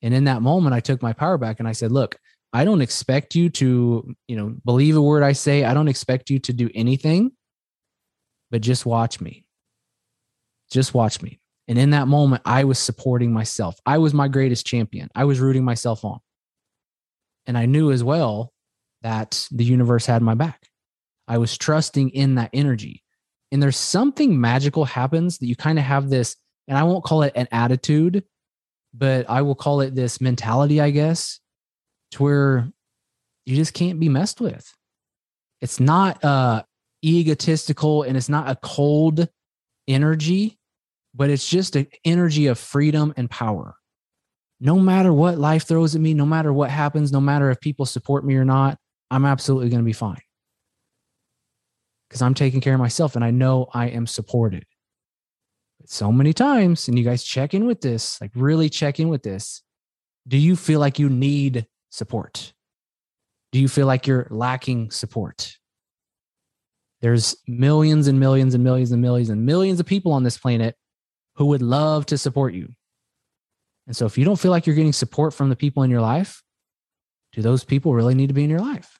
And 0.00 0.14
in 0.14 0.24
that 0.24 0.42
moment, 0.42 0.74
I 0.74 0.80
took 0.80 1.02
my 1.02 1.12
power 1.12 1.38
back 1.38 1.58
and 1.60 1.68
I 1.68 1.72
said, 1.72 1.92
look, 1.92 2.16
I 2.52 2.64
don't 2.64 2.82
expect 2.82 3.34
you 3.34 3.48
to, 3.50 4.14
you 4.28 4.36
know, 4.36 4.54
believe 4.64 4.96
a 4.96 5.02
word 5.02 5.22
I 5.22 5.32
say. 5.32 5.64
I 5.64 5.74
don't 5.74 5.88
expect 5.88 6.28
you 6.28 6.38
to 6.40 6.52
do 6.52 6.68
anything, 6.74 7.32
but 8.50 8.60
just 8.60 8.84
watch 8.84 9.20
me. 9.20 9.44
Just 10.70 10.94
watch 10.94 11.22
me. 11.22 11.40
And 11.68 11.78
in 11.78 11.90
that 11.90 12.08
moment, 12.08 12.42
I 12.44 12.64
was 12.64 12.78
supporting 12.78 13.32
myself. 13.32 13.76
I 13.86 13.98
was 13.98 14.12
my 14.12 14.28
greatest 14.28 14.66
champion. 14.66 15.08
I 15.14 15.24
was 15.24 15.40
rooting 15.40 15.64
myself 15.64 16.04
on. 16.04 16.18
And 17.46 17.58
I 17.58 17.66
knew 17.66 17.90
as 17.90 18.04
well 18.04 18.52
that 19.02 19.48
the 19.50 19.64
universe 19.64 20.06
had 20.06 20.22
my 20.22 20.34
back. 20.34 20.68
I 21.26 21.38
was 21.38 21.56
trusting 21.56 22.10
in 22.10 22.36
that 22.36 22.50
energy. 22.52 23.02
And 23.50 23.62
there's 23.62 23.76
something 23.76 24.40
magical 24.40 24.84
happens 24.84 25.38
that 25.38 25.46
you 25.46 25.56
kind 25.56 25.78
of 25.78 25.84
have 25.84 26.08
this, 26.08 26.36
and 26.68 26.78
I 26.78 26.84
won't 26.84 27.04
call 27.04 27.22
it 27.22 27.32
an 27.34 27.48
attitude, 27.52 28.24
but 28.94 29.28
I 29.28 29.42
will 29.42 29.54
call 29.54 29.80
it 29.80 29.94
this 29.94 30.20
mentality, 30.20 30.80
I 30.80 30.90
guess, 30.90 31.40
to 32.12 32.22
where 32.22 32.72
you 33.44 33.56
just 33.56 33.74
can't 33.74 34.00
be 34.00 34.08
messed 34.08 34.40
with. 34.40 34.72
It's 35.60 35.80
not 35.80 36.22
uh 36.24 36.62
egotistical 37.04 38.04
and 38.04 38.16
it's 38.16 38.28
not 38.28 38.48
a 38.48 38.56
cold 38.56 39.28
energy, 39.88 40.58
but 41.14 41.30
it's 41.30 41.48
just 41.48 41.76
an 41.76 41.88
energy 42.04 42.46
of 42.46 42.58
freedom 42.58 43.12
and 43.16 43.30
power. 43.30 43.76
No 44.64 44.78
matter 44.78 45.12
what 45.12 45.38
life 45.38 45.66
throws 45.66 45.96
at 45.96 46.00
me, 46.00 46.14
no 46.14 46.24
matter 46.24 46.52
what 46.52 46.70
happens, 46.70 47.10
no 47.10 47.20
matter 47.20 47.50
if 47.50 47.60
people 47.60 47.84
support 47.84 48.24
me 48.24 48.36
or 48.36 48.44
not, 48.44 48.78
I'm 49.10 49.24
absolutely 49.24 49.70
going 49.70 49.80
to 49.80 49.84
be 49.84 49.92
fine. 49.92 50.22
Because 52.08 52.22
I'm 52.22 52.34
taking 52.34 52.60
care 52.60 52.74
of 52.74 52.78
myself 52.78 53.16
and 53.16 53.24
I 53.24 53.32
know 53.32 53.66
I 53.74 53.88
am 53.88 54.06
supported. 54.06 54.64
But 55.80 55.90
so 55.90 56.12
many 56.12 56.32
times, 56.32 56.86
and 56.86 56.96
you 56.96 57.04
guys 57.04 57.24
check 57.24 57.54
in 57.54 57.66
with 57.66 57.80
this, 57.80 58.20
like 58.20 58.30
really 58.36 58.68
check 58.68 59.00
in 59.00 59.08
with 59.08 59.24
this. 59.24 59.62
Do 60.28 60.38
you 60.38 60.54
feel 60.54 60.78
like 60.78 60.96
you 61.00 61.08
need 61.08 61.66
support? 61.90 62.52
Do 63.50 63.58
you 63.58 63.66
feel 63.66 63.88
like 63.88 64.06
you're 64.06 64.28
lacking 64.30 64.92
support? 64.92 65.56
There's 67.00 67.34
millions 67.48 68.06
and 68.06 68.20
millions 68.20 68.54
and 68.54 68.62
millions 68.62 68.92
and 68.92 69.02
millions 69.02 69.28
and 69.28 69.44
millions 69.44 69.80
of 69.80 69.86
people 69.86 70.12
on 70.12 70.22
this 70.22 70.38
planet 70.38 70.76
who 71.34 71.46
would 71.46 71.62
love 71.62 72.06
to 72.06 72.16
support 72.16 72.54
you. 72.54 72.68
And 73.92 73.96
so 73.98 74.06
if 74.06 74.16
you 74.16 74.24
don't 74.24 74.40
feel 74.40 74.50
like 74.50 74.66
you're 74.66 74.74
getting 74.74 74.94
support 74.94 75.34
from 75.34 75.50
the 75.50 75.54
people 75.54 75.82
in 75.82 75.90
your 75.90 76.00
life, 76.00 76.42
do 77.34 77.42
those 77.42 77.62
people 77.62 77.92
really 77.92 78.14
need 78.14 78.28
to 78.28 78.32
be 78.32 78.42
in 78.42 78.48
your 78.48 78.58
life? 78.58 78.98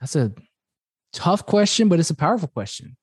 That's 0.00 0.16
a 0.16 0.34
tough 1.14 1.46
question, 1.46 1.88
but 1.88 1.98
it's 1.98 2.10
a 2.10 2.14
powerful 2.14 2.48
question. 2.48 2.94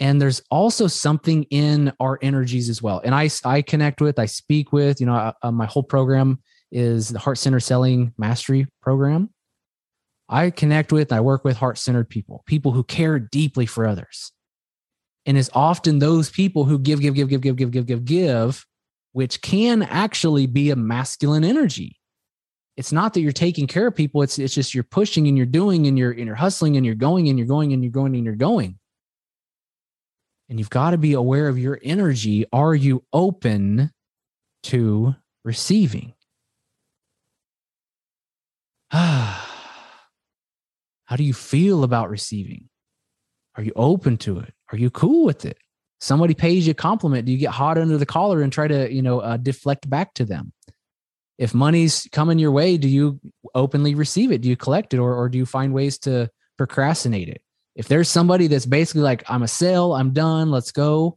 And 0.00 0.20
there's 0.20 0.42
also 0.50 0.86
something 0.86 1.44
in 1.44 1.94
our 1.98 2.18
energies 2.20 2.68
as 2.68 2.82
well. 2.82 3.00
And 3.02 3.14
I, 3.14 3.30
I 3.42 3.62
connect 3.62 4.02
with, 4.02 4.18
I 4.18 4.26
speak 4.26 4.70
with, 4.70 5.00
you 5.00 5.06
know, 5.06 5.14
uh, 5.14 5.32
uh 5.42 5.50
my 5.50 5.64
whole 5.64 5.82
program 5.82 6.42
is 6.70 7.08
the 7.08 7.18
Heart 7.18 7.38
Center 7.38 7.60
Selling 7.60 8.12
Mastery 8.18 8.66
Program. 8.82 9.30
I 10.28 10.50
connect 10.50 10.92
with, 10.92 11.10
I 11.10 11.20
work 11.20 11.42
with 11.42 11.56
heart 11.56 11.78
centered 11.78 12.10
people, 12.10 12.42
people 12.44 12.72
who 12.72 12.84
care 12.84 13.18
deeply 13.18 13.64
for 13.64 13.86
others. 13.86 14.30
And 15.24 15.38
it's 15.38 15.48
often 15.54 16.00
those 16.00 16.28
people 16.28 16.66
who 16.66 16.78
give, 16.78 17.00
give, 17.00 17.14
give, 17.14 17.30
give, 17.30 17.40
give, 17.40 17.56
give, 17.56 17.70
give, 17.70 17.86
give, 17.86 18.04
give, 18.04 18.66
which 19.14 19.40
can 19.40 19.80
actually 19.80 20.44
be 20.44 20.70
a 20.70 20.76
masculine 20.76 21.44
energy. 21.44 22.00
It's 22.76 22.90
not 22.90 23.14
that 23.14 23.20
you're 23.20 23.30
taking 23.30 23.68
care 23.68 23.86
of 23.86 23.94
people. 23.94 24.22
It's, 24.22 24.40
it's 24.40 24.52
just 24.52 24.74
you're 24.74 24.82
pushing 24.82 25.28
and 25.28 25.36
you're 25.36 25.46
doing 25.46 25.86
and 25.86 25.96
you're, 25.96 26.10
and 26.10 26.26
you're 26.26 26.34
hustling 26.34 26.76
and 26.76 26.84
you're 26.84 26.96
going 26.96 27.28
and 27.28 27.38
you're 27.38 27.46
going 27.46 27.72
and 27.72 27.84
you're 27.84 27.92
going 27.92 28.16
and 28.16 28.24
you're 28.24 28.34
going. 28.34 28.76
And 30.48 30.58
you've 30.58 30.68
got 30.68 30.90
to 30.90 30.98
be 30.98 31.12
aware 31.12 31.46
of 31.46 31.60
your 31.60 31.78
energy. 31.80 32.44
Are 32.52 32.74
you 32.74 33.04
open 33.12 33.92
to 34.64 35.14
receiving? 35.44 36.14
How 38.90 39.38
do 41.16 41.22
you 41.22 41.34
feel 41.34 41.84
about 41.84 42.10
receiving? 42.10 42.68
Are 43.54 43.62
you 43.62 43.72
open 43.76 44.16
to 44.18 44.40
it? 44.40 44.54
Are 44.72 44.76
you 44.76 44.90
cool 44.90 45.24
with 45.24 45.44
it? 45.44 45.58
Somebody 46.04 46.34
pays 46.34 46.66
you 46.66 46.72
a 46.72 46.74
compliment. 46.74 47.24
Do 47.24 47.32
you 47.32 47.38
get 47.38 47.50
hot 47.50 47.78
under 47.78 47.96
the 47.96 48.04
collar 48.04 48.42
and 48.42 48.52
try 48.52 48.68
to, 48.68 48.92
you 48.92 49.00
know, 49.00 49.20
uh, 49.20 49.38
deflect 49.38 49.88
back 49.88 50.12
to 50.14 50.26
them? 50.26 50.52
If 51.38 51.54
money's 51.54 52.06
coming 52.12 52.38
your 52.38 52.50
way, 52.50 52.76
do 52.76 52.88
you 52.88 53.18
openly 53.54 53.94
receive 53.94 54.30
it? 54.30 54.42
Do 54.42 54.50
you 54.50 54.54
collect 54.54 54.92
it 54.92 54.98
or, 54.98 55.14
or 55.14 55.30
do 55.30 55.38
you 55.38 55.46
find 55.46 55.72
ways 55.72 55.96
to 56.00 56.28
procrastinate 56.58 57.30
it? 57.30 57.40
If 57.74 57.88
there's 57.88 58.10
somebody 58.10 58.48
that's 58.48 58.66
basically 58.66 59.00
like, 59.00 59.24
I'm 59.30 59.44
a 59.44 59.48
sale, 59.48 59.94
I'm 59.94 60.12
done, 60.12 60.50
let's 60.50 60.72
go. 60.72 61.16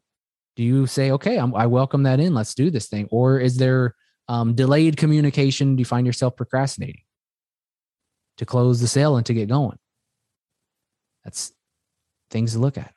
Do 0.56 0.64
you 0.64 0.88
say, 0.88 1.12
okay, 1.12 1.36
I'm, 1.36 1.54
i 1.54 1.66
welcome 1.66 2.04
that 2.04 2.22
in, 2.22 2.34
let's 2.34 2.56
do 2.56 2.72
this 2.72 2.88
thing? 2.88 3.10
Or 3.12 3.42
is 3.42 3.58
there 3.58 3.94
um, 4.30 4.56
delayed 4.56 4.96
communication? 4.96 5.76
Do 5.76 5.82
you 5.82 5.86
find 5.86 6.08
yourself 6.08 6.38
procrastinating 6.38 7.04
to 8.38 8.46
close 8.46 8.80
the 8.80 8.88
sale 8.88 9.18
and 9.18 9.26
to 9.26 9.34
get 9.34 9.50
going? 9.50 9.80
That's 11.26 11.52
things 12.32 12.54
to 12.54 12.60
look 12.60 12.78
at. 12.78 12.94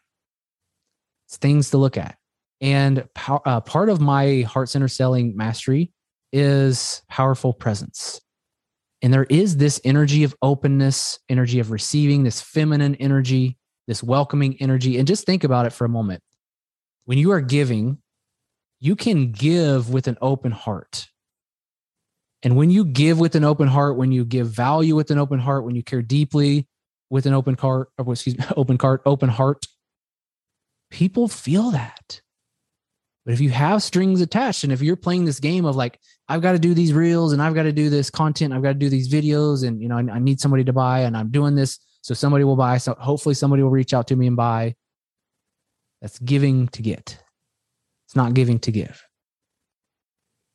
It's 1.30 1.36
things 1.36 1.70
to 1.70 1.78
look 1.78 1.96
at. 1.96 2.16
And 2.60 3.08
pow- 3.14 3.40
uh, 3.46 3.60
part 3.60 3.88
of 3.88 4.00
my 4.00 4.40
heart 4.40 4.68
center 4.68 4.88
selling 4.88 5.36
mastery 5.36 5.92
is 6.32 7.02
powerful 7.08 7.52
presence. 7.52 8.20
And 9.00 9.14
there 9.14 9.28
is 9.30 9.56
this 9.56 9.80
energy 9.84 10.24
of 10.24 10.34
openness, 10.42 11.20
energy 11.28 11.60
of 11.60 11.70
receiving, 11.70 12.24
this 12.24 12.40
feminine 12.40 12.96
energy, 12.96 13.56
this 13.86 14.02
welcoming 14.02 14.60
energy. 14.60 14.98
And 14.98 15.06
just 15.06 15.24
think 15.24 15.44
about 15.44 15.66
it 15.66 15.72
for 15.72 15.84
a 15.84 15.88
moment. 15.88 16.20
When 17.04 17.16
you 17.16 17.30
are 17.30 17.40
giving, 17.40 17.98
you 18.80 18.96
can 18.96 19.30
give 19.30 19.88
with 19.88 20.08
an 20.08 20.18
open 20.20 20.50
heart. 20.50 21.06
And 22.42 22.56
when 22.56 22.70
you 22.70 22.84
give 22.84 23.20
with 23.20 23.36
an 23.36 23.44
open 23.44 23.68
heart, 23.68 23.96
when 23.96 24.10
you 24.10 24.24
give 24.24 24.48
value 24.48 24.96
with 24.96 25.12
an 25.12 25.18
open 25.18 25.38
heart, 25.38 25.64
when 25.64 25.76
you 25.76 25.84
care 25.84 26.02
deeply 26.02 26.66
with 27.08 27.24
an 27.26 27.34
open 27.34 27.54
cart, 27.54 27.90
or 27.98 28.12
excuse 28.12 28.36
me, 28.36 28.44
open 28.56 28.78
cart, 28.78 29.02
open 29.06 29.28
heart, 29.28 29.68
people 30.90 31.28
feel 31.28 31.70
that. 31.70 32.20
But 33.24 33.34
if 33.34 33.40
you 33.40 33.50
have 33.50 33.82
strings 33.82 34.20
attached, 34.20 34.64
and 34.64 34.72
if 34.72 34.82
you're 34.82 34.96
playing 34.96 35.24
this 35.24 35.40
game 35.40 35.64
of 35.64 35.76
like, 35.76 35.98
I've 36.28 36.42
got 36.42 36.52
to 36.52 36.58
do 36.58 36.74
these 36.74 36.92
reels 36.92 37.32
and 37.32 37.42
I've 37.42 37.54
got 37.54 37.64
to 37.64 37.72
do 37.72 37.90
this 37.90 38.10
content, 38.10 38.52
I've 38.52 38.62
got 38.62 38.72
to 38.72 38.78
do 38.78 38.88
these 38.88 39.12
videos, 39.12 39.66
and 39.66 39.80
you 39.80 39.88
know, 39.88 39.98
I, 39.98 40.16
I 40.16 40.18
need 40.18 40.40
somebody 40.40 40.64
to 40.64 40.72
buy, 40.72 41.00
and 41.00 41.16
I'm 41.16 41.30
doing 41.30 41.54
this, 41.54 41.78
so 42.02 42.14
somebody 42.14 42.44
will 42.44 42.56
buy. 42.56 42.78
So 42.78 42.94
hopefully, 42.98 43.34
somebody 43.34 43.62
will 43.62 43.70
reach 43.70 43.94
out 43.94 44.08
to 44.08 44.16
me 44.16 44.26
and 44.26 44.36
buy. 44.36 44.74
That's 46.00 46.18
giving 46.18 46.68
to 46.68 46.82
get. 46.82 47.22
It's 48.06 48.16
not 48.16 48.32
giving 48.32 48.58
to 48.60 48.72
give 48.72 49.02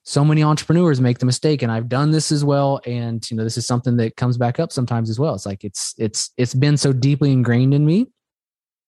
so 0.05 0.23
many 0.23 0.43
entrepreneurs 0.43 1.01
make 1.01 1.17
the 1.17 1.25
mistake 1.25 1.63
and 1.63 1.71
i've 1.71 1.89
done 1.89 2.11
this 2.11 2.31
as 2.31 2.45
well 2.45 2.79
and 2.85 3.29
you 3.29 3.35
know 3.35 3.43
this 3.43 3.57
is 3.57 3.65
something 3.65 3.97
that 3.97 4.15
comes 4.15 4.37
back 4.37 4.59
up 4.59 4.71
sometimes 4.71 5.09
as 5.09 5.19
well 5.19 5.33
it's 5.33 5.47
like 5.47 5.63
it's 5.63 5.95
it's 5.97 6.31
it's 6.37 6.53
been 6.53 6.77
so 6.77 6.93
deeply 6.93 7.31
ingrained 7.31 7.73
in 7.73 7.85
me 7.85 8.05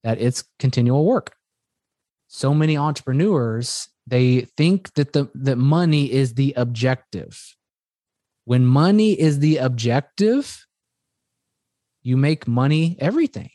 that 0.04 0.22
it's 0.22 0.44
continual 0.60 1.06
work 1.06 1.36
so 2.28 2.54
many 2.54 2.78
entrepreneurs 2.78 3.90
they 4.06 4.42
think 4.56 4.94
that 4.94 5.12
the 5.14 5.30
that 5.36 5.58
money 5.58 6.12
is 6.12 6.36
the 6.36 6.54
objective. 6.56 7.56
When 8.46 8.66
money 8.66 9.20
is 9.20 9.40
the 9.40 9.58
objective 9.58 10.68
you 12.08 12.16
make 12.16 12.48
money 12.48 12.96
everything. 13.00 13.50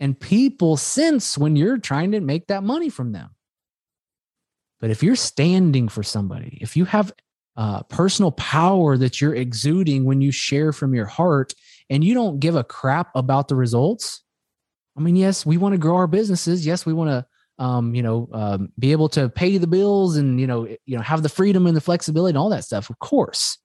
And 0.00 0.18
people 0.18 0.76
sense 0.76 1.38
when 1.38 1.54
you're 1.54 1.78
trying 1.78 2.10
to 2.10 2.20
make 2.20 2.48
that 2.48 2.64
money 2.64 2.88
from 2.88 3.12
them. 3.12 3.30
But 4.80 4.90
if 4.90 5.04
you're 5.04 5.14
standing 5.14 5.88
for 5.88 6.02
somebody, 6.02 6.58
if 6.60 6.76
you 6.76 6.84
have 6.84 7.12
uh, 7.56 7.84
personal 7.84 8.32
power 8.32 8.96
that 8.96 9.20
you're 9.20 9.36
exuding 9.36 10.04
when 10.04 10.20
you 10.20 10.32
share 10.32 10.72
from 10.72 10.94
your 10.94 11.06
heart 11.06 11.54
and 11.88 12.02
you 12.02 12.12
don't 12.12 12.40
give 12.40 12.56
a 12.56 12.64
crap 12.64 13.14
about 13.14 13.46
the 13.46 13.54
results, 13.54 14.24
I 14.98 15.00
mean, 15.00 15.14
yes, 15.14 15.46
we 15.46 15.56
want 15.56 15.74
to 15.74 15.78
grow 15.78 15.94
our 15.94 16.08
businesses. 16.08 16.66
Yes, 16.66 16.84
we 16.84 16.92
want 16.92 17.10
to, 17.10 17.24
um, 17.58 17.94
you 17.94 18.02
know, 18.02 18.28
um, 18.32 18.72
be 18.78 18.92
able 18.92 19.08
to 19.10 19.28
pay 19.28 19.58
the 19.58 19.66
bills 19.66 20.16
and 20.16 20.40
you 20.40 20.46
know, 20.46 20.66
you 20.86 20.96
know, 20.96 21.02
have 21.02 21.22
the 21.22 21.28
freedom 21.28 21.66
and 21.66 21.76
the 21.76 21.80
flexibility 21.80 22.30
and 22.30 22.38
all 22.38 22.50
that 22.50 22.64
stuff. 22.64 22.90
Of 22.90 22.98
course, 22.98 23.58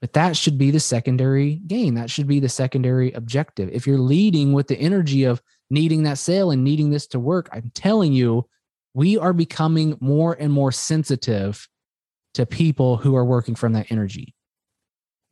but 0.00 0.12
that 0.12 0.36
should 0.36 0.58
be 0.58 0.70
the 0.70 0.80
secondary 0.80 1.56
gain. 1.66 1.94
That 1.94 2.10
should 2.10 2.28
be 2.28 2.40
the 2.40 2.48
secondary 2.48 3.12
objective. 3.12 3.68
If 3.72 3.86
you're 3.86 3.98
leading 3.98 4.52
with 4.52 4.68
the 4.68 4.78
energy 4.78 5.24
of 5.24 5.42
needing 5.70 6.04
that 6.04 6.18
sale 6.18 6.50
and 6.50 6.62
needing 6.62 6.90
this 6.90 7.06
to 7.08 7.20
work, 7.20 7.48
I'm 7.52 7.70
telling 7.74 8.12
you, 8.12 8.48
we 8.94 9.18
are 9.18 9.32
becoming 9.32 9.96
more 10.00 10.36
and 10.38 10.52
more 10.52 10.72
sensitive 10.72 11.68
to 12.34 12.46
people 12.46 12.96
who 12.96 13.16
are 13.16 13.24
working 13.24 13.54
from 13.54 13.72
that 13.72 13.90
energy. 13.90 14.34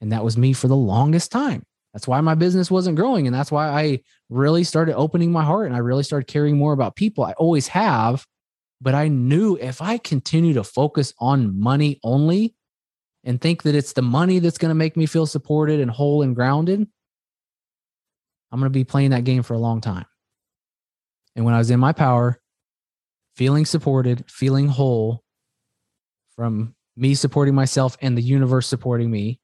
And 0.00 0.12
that 0.12 0.24
was 0.24 0.36
me 0.36 0.52
for 0.52 0.68
the 0.68 0.76
longest 0.76 1.30
time. 1.30 1.64
That's 1.96 2.06
why 2.06 2.20
my 2.20 2.34
business 2.34 2.70
wasn't 2.70 2.98
growing. 2.98 3.26
And 3.26 3.34
that's 3.34 3.50
why 3.50 3.68
I 3.68 4.00
really 4.28 4.64
started 4.64 4.96
opening 4.96 5.32
my 5.32 5.42
heart 5.42 5.64
and 5.64 5.74
I 5.74 5.78
really 5.78 6.02
started 6.02 6.26
caring 6.26 6.58
more 6.58 6.74
about 6.74 6.94
people. 6.94 7.24
I 7.24 7.32
always 7.38 7.68
have, 7.68 8.26
but 8.82 8.94
I 8.94 9.08
knew 9.08 9.56
if 9.56 9.80
I 9.80 9.96
continue 9.96 10.52
to 10.52 10.62
focus 10.62 11.14
on 11.18 11.58
money 11.58 11.98
only 12.04 12.54
and 13.24 13.40
think 13.40 13.62
that 13.62 13.74
it's 13.74 13.94
the 13.94 14.02
money 14.02 14.40
that's 14.40 14.58
going 14.58 14.68
to 14.68 14.74
make 14.74 14.94
me 14.94 15.06
feel 15.06 15.24
supported 15.24 15.80
and 15.80 15.90
whole 15.90 16.20
and 16.20 16.34
grounded, 16.34 16.86
I'm 18.52 18.60
going 18.60 18.70
to 18.70 18.78
be 18.78 18.84
playing 18.84 19.12
that 19.12 19.24
game 19.24 19.42
for 19.42 19.54
a 19.54 19.58
long 19.58 19.80
time. 19.80 20.04
And 21.34 21.46
when 21.46 21.54
I 21.54 21.58
was 21.58 21.70
in 21.70 21.80
my 21.80 21.94
power, 21.94 22.38
feeling 23.36 23.64
supported, 23.64 24.22
feeling 24.30 24.68
whole 24.68 25.24
from 26.34 26.74
me 26.94 27.14
supporting 27.14 27.54
myself 27.54 27.96
and 28.02 28.18
the 28.18 28.22
universe 28.22 28.66
supporting 28.66 29.10
me, 29.10 29.40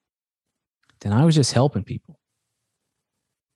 then 1.01 1.15
I 1.15 1.25
was 1.25 1.35
just 1.35 1.55
helping 1.55 1.83
people. 1.83 2.19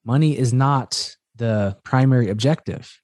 Money 0.06 0.38
is 0.38 0.52
not 0.52 1.16
the 1.34 1.76
primary 1.82 2.30
objective, 2.30 3.02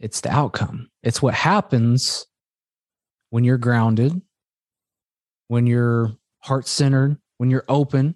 it's 0.00 0.22
the 0.22 0.30
outcome. 0.30 0.88
It's 1.02 1.20
what 1.20 1.34
happens 1.34 2.26
when 3.28 3.44
you're 3.44 3.58
grounded, 3.58 4.20
when 5.48 5.66
you're 5.66 6.14
heart 6.40 6.66
centered, 6.66 7.18
when 7.36 7.50
you're 7.50 7.66
open, 7.68 8.14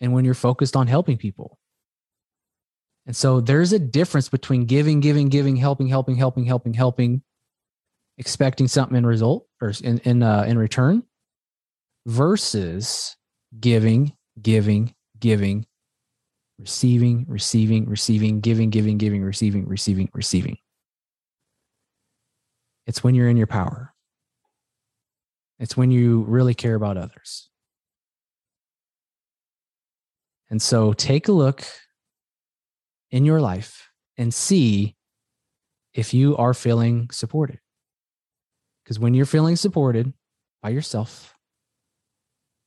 and 0.00 0.12
when 0.12 0.24
you're 0.24 0.34
focused 0.34 0.74
on 0.74 0.88
helping 0.88 1.16
people. 1.16 1.58
And 3.06 3.14
so 3.14 3.40
there's 3.40 3.72
a 3.72 3.78
difference 3.78 4.28
between 4.28 4.64
giving, 4.64 4.98
giving, 4.98 5.28
giving, 5.28 5.56
helping, 5.56 5.86
helping, 5.86 6.16
helping, 6.16 6.44
helping, 6.44 6.74
helping, 6.74 7.22
expecting 8.18 8.66
something 8.66 8.96
in 8.96 9.06
result 9.06 9.46
or 9.60 9.72
in 9.82 9.98
in 9.98 10.24
uh, 10.24 10.44
in 10.48 10.58
return, 10.58 11.04
versus 12.06 13.16
giving, 13.60 14.16
giving, 14.42 14.94
giving, 15.20 15.66
receiving, 16.58 17.26
receiving, 17.28 17.86
receiving, 17.86 18.40
giving, 18.40 18.70
giving, 18.70 18.98
giving, 18.98 19.22
receiving, 19.22 19.66
receiving, 19.66 20.08
receiving. 20.12 20.58
It's 22.86 23.02
when 23.02 23.14
you're 23.14 23.28
in 23.28 23.36
your 23.36 23.46
power. 23.46 23.92
It's 25.58 25.76
when 25.76 25.90
you 25.90 26.22
really 26.22 26.54
care 26.54 26.74
about 26.74 26.96
others. 26.96 27.48
And 30.50 30.60
so 30.60 30.92
take 30.92 31.28
a 31.28 31.32
look 31.32 31.64
in 33.10 33.24
your 33.24 33.40
life 33.40 33.88
and 34.16 34.32
see 34.32 34.96
if 35.94 36.12
you 36.12 36.36
are 36.36 36.54
feeling 36.54 37.08
supported. 37.10 37.58
Because 38.82 38.98
when 38.98 39.14
you're 39.14 39.26
feeling 39.26 39.56
supported 39.56 40.12
by 40.62 40.68
yourself, 40.70 41.34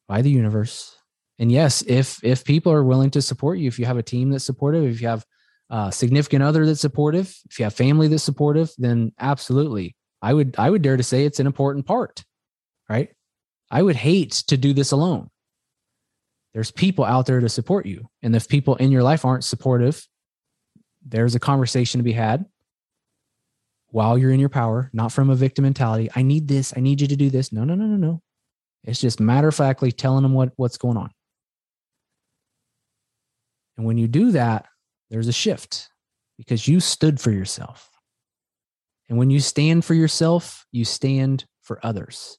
by 0.07 0.21
the 0.21 0.31
universe, 0.31 0.96
and 1.39 1.51
yes, 1.51 1.83
if 1.83 2.23
if 2.23 2.43
people 2.43 2.71
are 2.71 2.83
willing 2.83 3.11
to 3.11 3.21
support 3.21 3.59
you, 3.59 3.67
if 3.67 3.77
you 3.77 3.85
have 3.85 3.97
a 3.97 4.03
team 4.03 4.31
that's 4.31 4.45
supportive, 4.45 4.83
if 4.83 5.01
you 5.01 5.07
have 5.07 5.25
a 5.69 5.91
significant 5.91 6.43
other 6.43 6.65
that's 6.65 6.81
supportive, 6.81 7.35
if 7.49 7.59
you 7.59 7.63
have 7.63 7.73
family 7.73 8.07
that's 8.07 8.23
supportive, 8.23 8.71
then 8.77 9.11
absolutely, 9.19 9.95
I 10.21 10.33
would 10.33 10.55
I 10.57 10.69
would 10.69 10.81
dare 10.81 10.97
to 10.97 11.03
say 11.03 11.25
it's 11.25 11.39
an 11.39 11.47
important 11.47 11.85
part, 11.85 12.23
right? 12.89 13.09
I 13.69 13.81
would 13.81 13.97
hate 13.97 14.31
to 14.47 14.57
do 14.57 14.73
this 14.73 14.91
alone. 14.91 15.29
There's 16.53 16.71
people 16.71 17.05
out 17.05 17.25
there 17.27 17.39
to 17.39 17.49
support 17.49 17.85
you, 17.85 18.09
and 18.23 18.35
if 18.35 18.47
people 18.47 18.75
in 18.75 18.91
your 18.91 19.03
life 19.03 19.25
aren't 19.25 19.43
supportive, 19.43 20.07
there's 21.05 21.35
a 21.35 21.39
conversation 21.39 21.99
to 21.99 22.03
be 22.03 22.13
had 22.13 22.45
while 23.89 24.17
you're 24.17 24.31
in 24.31 24.39
your 24.39 24.49
power, 24.49 24.89
not 24.91 25.11
from 25.11 25.29
a 25.29 25.35
victim 25.35 25.63
mentality. 25.63 26.09
I 26.15 26.21
need 26.23 26.47
this. 26.47 26.73
I 26.75 26.81
need 26.81 26.99
you 26.99 27.07
to 27.07 27.15
do 27.15 27.29
this. 27.29 27.53
No, 27.53 27.63
no, 27.63 27.75
no, 27.75 27.85
no, 27.85 27.95
no. 27.95 28.21
It's 28.83 28.99
just 28.99 29.19
matter 29.19 29.49
of 29.49 29.55
factly 29.55 29.91
telling 29.91 30.23
them 30.23 30.33
what, 30.33 30.51
what's 30.55 30.77
going 30.77 30.97
on. 30.97 31.11
And 33.77 33.85
when 33.85 33.97
you 33.97 34.07
do 34.07 34.31
that, 34.31 34.65
there's 35.09 35.27
a 35.27 35.33
shift 35.33 35.89
because 36.37 36.67
you 36.67 36.79
stood 36.79 37.19
for 37.19 37.31
yourself. 37.31 37.89
And 39.09 39.17
when 39.17 39.29
you 39.29 39.39
stand 39.39 39.85
for 39.85 39.93
yourself, 39.93 40.65
you 40.71 40.83
stand 40.83 41.45
for 41.61 41.79
others. 41.83 42.37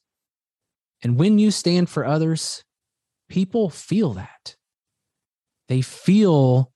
And 1.01 1.17
when 1.17 1.39
you 1.39 1.49
stand 1.51 1.89
for 1.89 2.05
others, 2.05 2.63
people 3.29 3.69
feel 3.69 4.13
that. 4.13 4.55
They 5.67 5.81
feel 5.81 6.71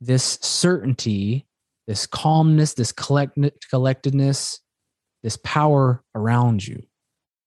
this 0.00 0.38
certainty, 0.42 1.46
this 1.86 2.06
calmness, 2.06 2.74
this 2.74 2.92
collect- 2.92 3.38
collectedness, 3.70 4.60
this 5.22 5.38
power 5.44 6.02
around 6.14 6.66
you. 6.66 6.82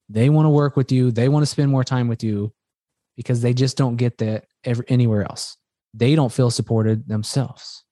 They 0.10 0.30
want 0.30 0.46
to 0.46 0.50
work 0.50 0.76
with 0.76 0.92
you. 0.92 1.12
They 1.12 1.30
want 1.30 1.44
to 1.44 1.48
spend 1.48 1.72
more 1.72 1.84
time 1.84 2.08
with 2.08 2.24
you 2.24 2.54
because 3.16 3.42
they 3.42 3.54
just 3.54 3.78
don't 3.78 3.96
get 3.96 4.18
that 4.20 4.46
ever, 4.64 4.86
anywhere 4.88 5.24
else. 5.24 5.58
They 5.96 6.16
don't 6.16 6.32
feel 6.32 6.50
supported 6.50 7.08
themselves. 7.08 7.84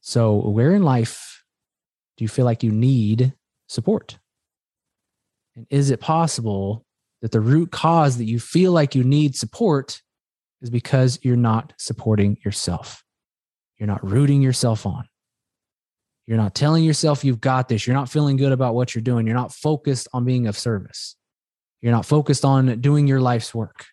So, 0.00 0.36
where 0.36 0.74
in 0.74 0.82
life 0.82 1.44
do 2.16 2.24
you 2.24 2.28
feel 2.28 2.44
like 2.44 2.62
you 2.62 2.72
need 2.72 3.34
support? 3.66 4.18
And 5.56 5.66
is 5.70 5.90
it 5.90 6.00
possible 6.00 6.84
that 7.22 7.30
the 7.30 7.40
root 7.40 7.70
cause 7.70 8.18
that 8.18 8.24
you 8.24 8.38
feel 8.38 8.72
like 8.72 8.94
you 8.94 9.04
need 9.04 9.36
support 9.36 10.02
is 10.62 10.70
because 10.70 11.18
you're 11.22 11.36
not 11.36 11.74
supporting 11.78 12.38
yourself? 12.44 13.04
You're 13.78 13.86
not 13.86 14.06
rooting 14.08 14.42
yourself 14.42 14.86
on. 14.86 15.04
You're 16.26 16.38
not 16.38 16.54
telling 16.54 16.84
yourself 16.84 17.24
you've 17.24 17.40
got 17.40 17.68
this. 17.68 17.86
You're 17.86 17.96
not 17.96 18.08
feeling 18.08 18.36
good 18.36 18.52
about 18.52 18.74
what 18.74 18.94
you're 18.94 19.02
doing. 19.02 19.26
You're 19.26 19.36
not 19.36 19.52
focused 19.52 20.08
on 20.12 20.24
being 20.24 20.46
of 20.46 20.58
service. 20.58 21.16
You're 21.82 21.92
not 21.92 22.06
focused 22.06 22.46
on 22.46 22.80
doing 22.80 23.06
your 23.06 23.20
life's 23.20 23.54
work. 23.54 23.84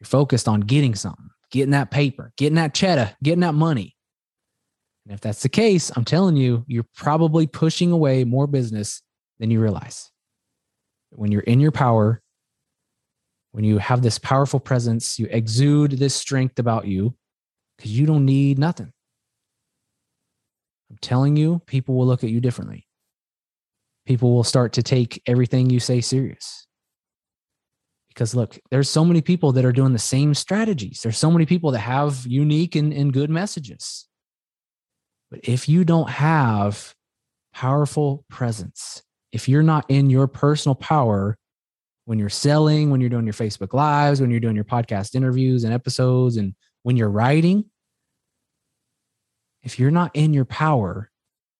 You're 0.00 0.06
focused 0.06 0.48
on 0.48 0.60
getting 0.60 0.94
something, 0.94 1.30
getting 1.50 1.70
that 1.70 1.90
paper, 1.90 2.32
getting 2.36 2.56
that 2.56 2.74
cheddar, 2.74 3.16
getting 3.22 3.40
that 3.40 3.54
money. 3.54 3.96
And 5.04 5.14
if 5.14 5.20
that's 5.20 5.42
the 5.42 5.48
case, 5.48 5.90
I'm 5.94 6.04
telling 6.04 6.36
you, 6.36 6.64
you're 6.66 6.86
probably 6.96 7.46
pushing 7.46 7.92
away 7.92 8.24
more 8.24 8.46
business 8.46 9.02
than 9.38 9.50
you 9.50 9.60
realize. 9.60 10.10
When 11.10 11.30
you're 11.30 11.42
in 11.42 11.60
your 11.60 11.72
power, 11.72 12.20
when 13.52 13.64
you 13.64 13.78
have 13.78 14.02
this 14.02 14.18
powerful 14.18 14.60
presence, 14.60 15.18
you 15.18 15.28
exude 15.30 15.92
this 15.92 16.14
strength 16.14 16.58
about 16.58 16.86
you 16.86 17.14
because 17.76 17.96
you 17.96 18.04
don't 18.04 18.24
need 18.24 18.58
nothing. 18.58 18.92
I'm 20.90 20.98
telling 21.00 21.36
you, 21.36 21.62
people 21.66 21.94
will 21.94 22.06
look 22.06 22.22
at 22.22 22.30
you 22.30 22.40
differently. 22.40 22.86
People 24.06 24.34
will 24.34 24.44
start 24.44 24.72
to 24.74 24.82
take 24.82 25.22
everything 25.26 25.70
you 25.70 25.80
say 25.80 26.00
serious. 26.00 26.65
Because 28.16 28.34
look, 28.34 28.58
there's 28.70 28.88
so 28.88 29.04
many 29.04 29.20
people 29.20 29.52
that 29.52 29.66
are 29.66 29.72
doing 29.72 29.92
the 29.92 29.98
same 29.98 30.32
strategies. 30.32 31.02
There's 31.02 31.18
so 31.18 31.30
many 31.30 31.44
people 31.44 31.72
that 31.72 31.80
have 31.80 32.26
unique 32.26 32.74
and, 32.74 32.90
and 32.90 33.12
good 33.12 33.28
messages. 33.28 34.08
But 35.30 35.40
if 35.42 35.68
you 35.68 35.84
don't 35.84 36.08
have 36.08 36.94
powerful 37.52 38.24
presence, 38.30 39.02
if 39.32 39.50
you're 39.50 39.62
not 39.62 39.84
in 39.90 40.08
your 40.08 40.28
personal 40.28 40.74
power 40.74 41.36
when 42.06 42.18
you're 42.18 42.30
selling, 42.30 42.88
when 42.88 43.02
you're 43.02 43.10
doing 43.10 43.26
your 43.26 43.34
Facebook 43.34 43.74
lives, 43.74 44.18
when 44.18 44.30
you're 44.30 44.40
doing 44.40 44.56
your 44.56 44.64
podcast 44.64 45.14
interviews 45.14 45.64
and 45.64 45.74
episodes, 45.74 46.38
and 46.38 46.54
when 46.84 46.96
you're 46.96 47.10
writing, 47.10 47.66
if 49.62 49.78
you're 49.78 49.90
not 49.90 50.12
in 50.14 50.32
your 50.32 50.46
power, 50.46 51.10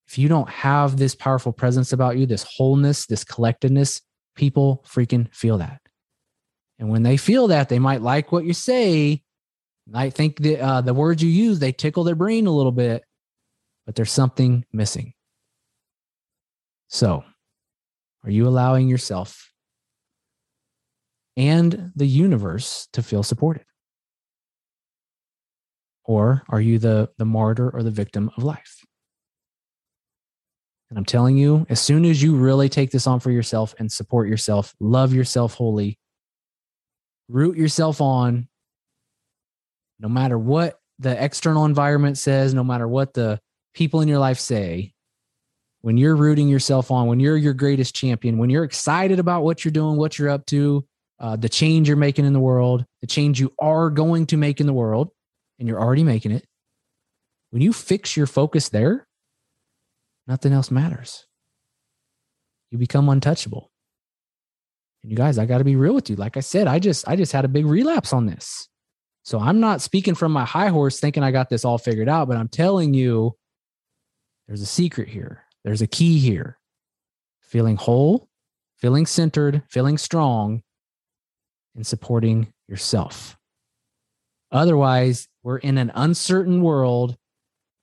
if 0.08 0.16
you 0.16 0.28
don't 0.28 0.48
have 0.48 0.96
this 0.96 1.14
powerful 1.14 1.52
presence 1.52 1.92
about 1.92 2.16
you, 2.16 2.24
this 2.24 2.46
wholeness, 2.56 3.04
this 3.04 3.24
collectedness, 3.24 4.00
people 4.36 4.82
freaking 4.88 5.30
feel 5.34 5.58
that. 5.58 5.80
And 6.78 6.90
when 6.90 7.02
they 7.02 7.16
feel 7.16 7.48
that, 7.48 7.68
they 7.68 7.78
might 7.78 8.02
like 8.02 8.32
what 8.32 8.44
you 8.44 8.52
say. 8.52 9.22
I 9.94 10.10
think 10.10 10.38
the 10.38 10.58
uh, 10.58 10.80
the 10.80 10.94
words 10.94 11.22
you 11.22 11.30
use 11.30 11.58
they 11.58 11.72
tickle 11.72 12.04
their 12.04 12.14
brain 12.14 12.46
a 12.46 12.52
little 12.52 12.72
bit, 12.72 13.04
but 13.86 13.94
there's 13.94 14.10
something 14.10 14.64
missing. 14.72 15.14
So, 16.88 17.24
are 18.24 18.30
you 18.30 18.48
allowing 18.48 18.88
yourself 18.88 19.52
and 21.36 21.92
the 21.94 22.06
universe 22.06 22.88
to 22.92 23.02
feel 23.02 23.22
supported? 23.22 23.64
Or 26.04 26.42
are 26.48 26.60
you 26.60 26.78
the, 26.78 27.10
the 27.18 27.24
martyr 27.24 27.68
or 27.68 27.82
the 27.82 27.90
victim 27.90 28.30
of 28.36 28.44
life? 28.44 28.84
And 30.88 30.98
I'm 30.98 31.04
telling 31.04 31.36
you, 31.36 31.66
as 31.68 31.80
soon 31.80 32.04
as 32.04 32.22
you 32.22 32.36
really 32.36 32.68
take 32.68 32.92
this 32.92 33.08
on 33.08 33.18
for 33.18 33.32
yourself 33.32 33.74
and 33.78 33.90
support 33.90 34.28
yourself, 34.28 34.74
love 34.78 35.12
yourself 35.12 35.54
wholly, 35.54 35.98
root 37.28 37.56
yourself 37.56 38.00
on, 38.00 38.48
no 39.98 40.08
matter 40.08 40.38
what 40.38 40.78
the 40.98 41.22
external 41.22 41.64
environment 41.64 42.18
says, 42.18 42.54
no 42.54 42.64
matter 42.64 42.86
what 42.86 43.14
the 43.14 43.40
people 43.74 44.00
in 44.00 44.08
your 44.08 44.18
life 44.18 44.38
say, 44.38 44.92
when 45.80 45.96
you're 45.96 46.16
rooting 46.16 46.48
yourself 46.48 46.90
on, 46.90 47.06
when 47.06 47.20
you're 47.20 47.36
your 47.36 47.54
greatest 47.54 47.94
champion, 47.94 48.38
when 48.38 48.50
you're 48.50 48.64
excited 48.64 49.18
about 49.18 49.44
what 49.44 49.64
you're 49.64 49.72
doing, 49.72 49.96
what 49.96 50.18
you're 50.18 50.30
up 50.30 50.46
to, 50.46 50.84
uh, 51.20 51.36
the 51.36 51.48
change 51.48 51.88
you're 51.88 51.96
making 51.96 52.24
in 52.24 52.32
the 52.32 52.40
world, 52.40 52.84
the 53.00 53.06
change 53.06 53.40
you 53.40 53.52
are 53.58 53.90
going 53.90 54.26
to 54.26 54.36
make 54.36 54.60
in 54.60 54.66
the 54.66 54.72
world, 54.72 55.10
and 55.58 55.68
you're 55.68 55.80
already 55.80 56.04
making 56.04 56.32
it, 56.32 56.46
when 57.50 57.62
you 57.62 57.72
fix 57.72 58.16
your 58.16 58.26
focus 58.26 58.68
there, 58.68 59.06
nothing 60.26 60.52
else 60.52 60.70
matters. 60.70 61.26
You 62.70 62.78
become 62.78 63.08
untouchable. 63.08 63.70
And 65.06 65.12
you 65.12 65.16
guys, 65.16 65.38
I 65.38 65.46
got 65.46 65.58
to 65.58 65.64
be 65.64 65.76
real 65.76 65.94
with 65.94 66.10
you. 66.10 66.16
Like 66.16 66.36
I 66.36 66.40
said, 66.40 66.66
I 66.66 66.80
just 66.80 67.06
I 67.06 67.14
just 67.14 67.30
had 67.30 67.44
a 67.44 67.48
big 67.48 67.64
relapse 67.64 68.12
on 68.12 68.26
this. 68.26 68.68
So 69.22 69.38
I'm 69.38 69.60
not 69.60 69.80
speaking 69.80 70.16
from 70.16 70.32
my 70.32 70.44
high 70.44 70.66
horse 70.66 70.98
thinking 70.98 71.22
I 71.22 71.30
got 71.30 71.48
this 71.48 71.64
all 71.64 71.78
figured 71.78 72.08
out, 72.08 72.26
but 72.26 72.36
I'm 72.36 72.48
telling 72.48 72.92
you 72.92 73.36
there's 74.48 74.62
a 74.62 74.66
secret 74.66 75.08
here. 75.08 75.44
There's 75.62 75.80
a 75.80 75.86
key 75.86 76.18
here. 76.18 76.58
Feeling 77.40 77.76
whole, 77.76 78.28
feeling 78.78 79.06
centered, 79.06 79.62
feeling 79.70 79.96
strong, 79.96 80.64
and 81.76 81.86
supporting 81.86 82.52
yourself. 82.66 83.36
Otherwise, 84.50 85.28
we're 85.44 85.58
in 85.58 85.78
an 85.78 85.92
uncertain 85.94 86.62
world. 86.62 87.16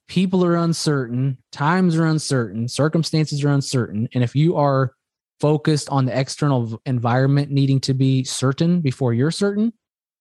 People 0.10 0.44
are 0.44 0.58
uncertain, 0.58 1.38
times 1.54 1.96
are 1.96 2.06
uncertain, 2.06 2.68
circumstances 2.68 3.46
are 3.46 3.50
uncertain. 3.50 4.10
And 4.14 4.26
if 4.26 4.36
you 4.36 4.58
are 4.58 4.92
focused 5.44 5.90
on 5.90 6.06
the 6.06 6.18
external 6.18 6.82
environment 6.86 7.52
needing 7.52 7.82
to 7.82 7.94
be 7.94 8.24
certain 8.24 8.80
before 8.80 9.14
you're 9.14 9.30
certain, 9.30 9.74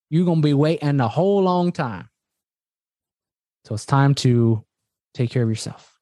you're 0.09 0.25
going 0.25 0.41
to 0.41 0.45
be 0.45 0.53
waiting 0.53 0.99
a 0.99 1.07
whole 1.07 1.41
long 1.41 1.71
time. 1.71 2.09
So 3.63 3.73
it's 3.73 3.85
time 3.85 4.15
to 4.15 4.65
take 5.13 5.31
care 5.31 5.43
of 5.43 5.47
yourself. 5.47 5.97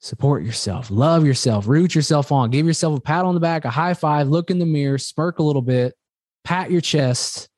Support 0.00 0.44
yourself, 0.44 0.90
love 0.90 1.24
yourself, 1.24 1.66
root 1.66 1.94
yourself 1.94 2.30
on, 2.30 2.50
give 2.50 2.66
yourself 2.66 2.98
a 2.98 3.00
pat 3.00 3.24
on 3.24 3.32
the 3.32 3.40
back, 3.40 3.64
a 3.64 3.70
high 3.70 3.94
five, 3.94 4.28
look 4.28 4.50
in 4.50 4.58
the 4.58 4.66
mirror, 4.66 4.98
smirk 4.98 5.38
a 5.38 5.42
little 5.42 5.62
bit, 5.62 5.94
pat 6.44 6.70
your 6.70 6.82
chest, 6.82 7.48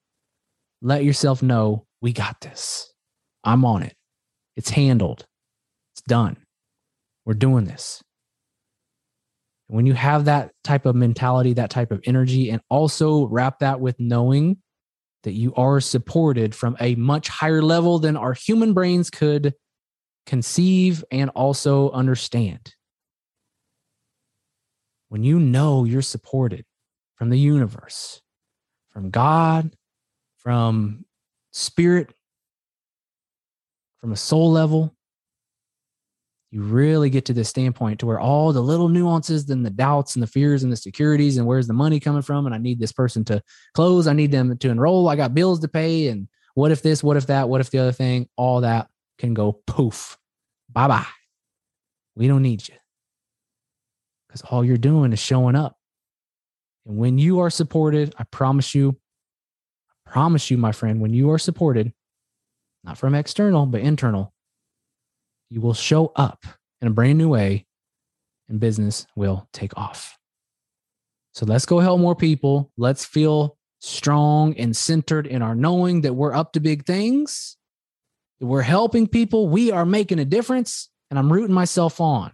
let 0.80 1.02
yourself 1.02 1.42
know 1.42 1.86
we 2.00 2.12
got 2.12 2.40
this. 2.40 2.94
I'm 3.42 3.64
on 3.64 3.82
it. 3.82 3.96
It's 4.54 4.70
handled. 4.70 5.26
It's 5.92 6.02
done. 6.02 6.36
We're 7.24 7.34
doing 7.34 7.64
this. 7.64 8.00
When 9.68 9.86
you 9.86 9.94
have 9.94 10.26
that 10.26 10.52
type 10.62 10.86
of 10.86 10.94
mentality, 10.94 11.54
that 11.54 11.70
type 11.70 11.90
of 11.90 12.00
energy, 12.04 12.50
and 12.50 12.60
also 12.70 13.26
wrap 13.26 13.58
that 13.60 13.80
with 13.80 13.98
knowing 13.98 14.58
that 15.24 15.32
you 15.32 15.52
are 15.54 15.80
supported 15.80 16.54
from 16.54 16.76
a 16.80 16.94
much 16.94 17.28
higher 17.28 17.62
level 17.62 17.98
than 17.98 18.16
our 18.16 18.32
human 18.32 18.74
brains 18.74 19.10
could 19.10 19.54
conceive 20.24 21.04
and 21.10 21.30
also 21.30 21.90
understand. 21.90 22.74
When 25.08 25.24
you 25.24 25.40
know 25.40 25.84
you're 25.84 26.02
supported 26.02 26.64
from 27.16 27.30
the 27.30 27.38
universe, 27.38 28.20
from 28.90 29.10
God, 29.10 29.74
from 30.38 31.04
spirit, 31.52 32.12
from 34.00 34.12
a 34.12 34.16
soul 34.16 34.52
level, 34.52 34.95
you 36.56 36.62
really 36.62 37.10
get 37.10 37.26
to 37.26 37.34
this 37.34 37.50
standpoint 37.50 38.00
to 38.00 38.06
where 38.06 38.18
all 38.18 38.50
the 38.50 38.62
little 38.62 38.88
nuances 38.88 39.50
and 39.50 39.64
the 39.64 39.68
doubts 39.68 40.16
and 40.16 40.22
the 40.22 40.26
fears 40.26 40.62
and 40.62 40.72
the 40.72 40.76
securities 40.76 41.36
and 41.36 41.46
where's 41.46 41.66
the 41.66 41.74
money 41.74 42.00
coming 42.00 42.22
from 42.22 42.46
and 42.46 42.54
i 42.54 42.58
need 42.58 42.80
this 42.80 42.92
person 42.92 43.26
to 43.26 43.42
close. 43.74 44.06
I 44.06 44.14
need 44.14 44.32
them 44.32 44.56
to 44.56 44.70
enroll. 44.70 45.10
I 45.10 45.16
got 45.16 45.34
bills 45.34 45.60
to 45.60 45.68
pay 45.68 46.08
and 46.08 46.28
what 46.54 46.72
if 46.72 46.80
this 46.80 47.04
what 47.04 47.18
if 47.18 47.26
that 47.26 47.50
what 47.50 47.60
if 47.60 47.68
the 47.68 47.78
other 47.78 47.92
thing? 47.92 48.30
All 48.36 48.62
that 48.62 48.88
can 49.18 49.34
go 49.34 49.60
poof. 49.66 50.16
Bye 50.72 50.88
bye 50.88 51.06
we 52.14 52.26
don't 52.26 52.40
need 52.40 52.66
you. 52.66 52.74
Because 54.26 54.40
all 54.40 54.64
you're 54.64 54.78
doing 54.78 55.12
is 55.12 55.18
showing 55.18 55.56
up. 55.56 55.76
And 56.86 56.96
when 56.96 57.18
you 57.18 57.40
are 57.40 57.50
supported 57.50 58.14
i 58.18 58.24
promise 58.24 58.74
you 58.74 58.96
i 59.90 60.10
promise 60.10 60.50
you 60.50 60.56
my 60.56 60.72
friend 60.72 61.02
when 61.02 61.12
you 61.12 61.30
are 61.32 61.38
supported 61.38 61.92
not 62.82 62.96
from 62.96 63.14
external 63.14 63.66
but 63.66 63.82
internal 63.82 64.32
you 65.50 65.60
will 65.60 65.74
show 65.74 66.12
up 66.16 66.44
in 66.80 66.88
a 66.88 66.92
brand 66.92 67.18
new 67.18 67.28
way 67.28 67.66
and 68.48 68.60
business 68.60 69.06
will 69.16 69.48
take 69.52 69.76
off. 69.76 70.18
So 71.32 71.46
let's 71.46 71.66
go 71.66 71.80
help 71.80 72.00
more 72.00 72.16
people. 72.16 72.72
Let's 72.76 73.04
feel 73.04 73.56
strong 73.80 74.56
and 74.56 74.76
centered 74.76 75.26
in 75.26 75.42
our 75.42 75.54
knowing 75.54 76.02
that 76.02 76.14
we're 76.14 76.34
up 76.34 76.52
to 76.52 76.60
big 76.60 76.86
things. 76.86 77.56
We're 78.40 78.62
helping 78.62 79.06
people. 79.06 79.48
We 79.48 79.70
are 79.70 79.86
making 79.86 80.18
a 80.18 80.24
difference. 80.24 80.88
And 81.10 81.18
I'm 81.18 81.32
rooting 81.32 81.54
myself 81.54 82.00
on. 82.00 82.32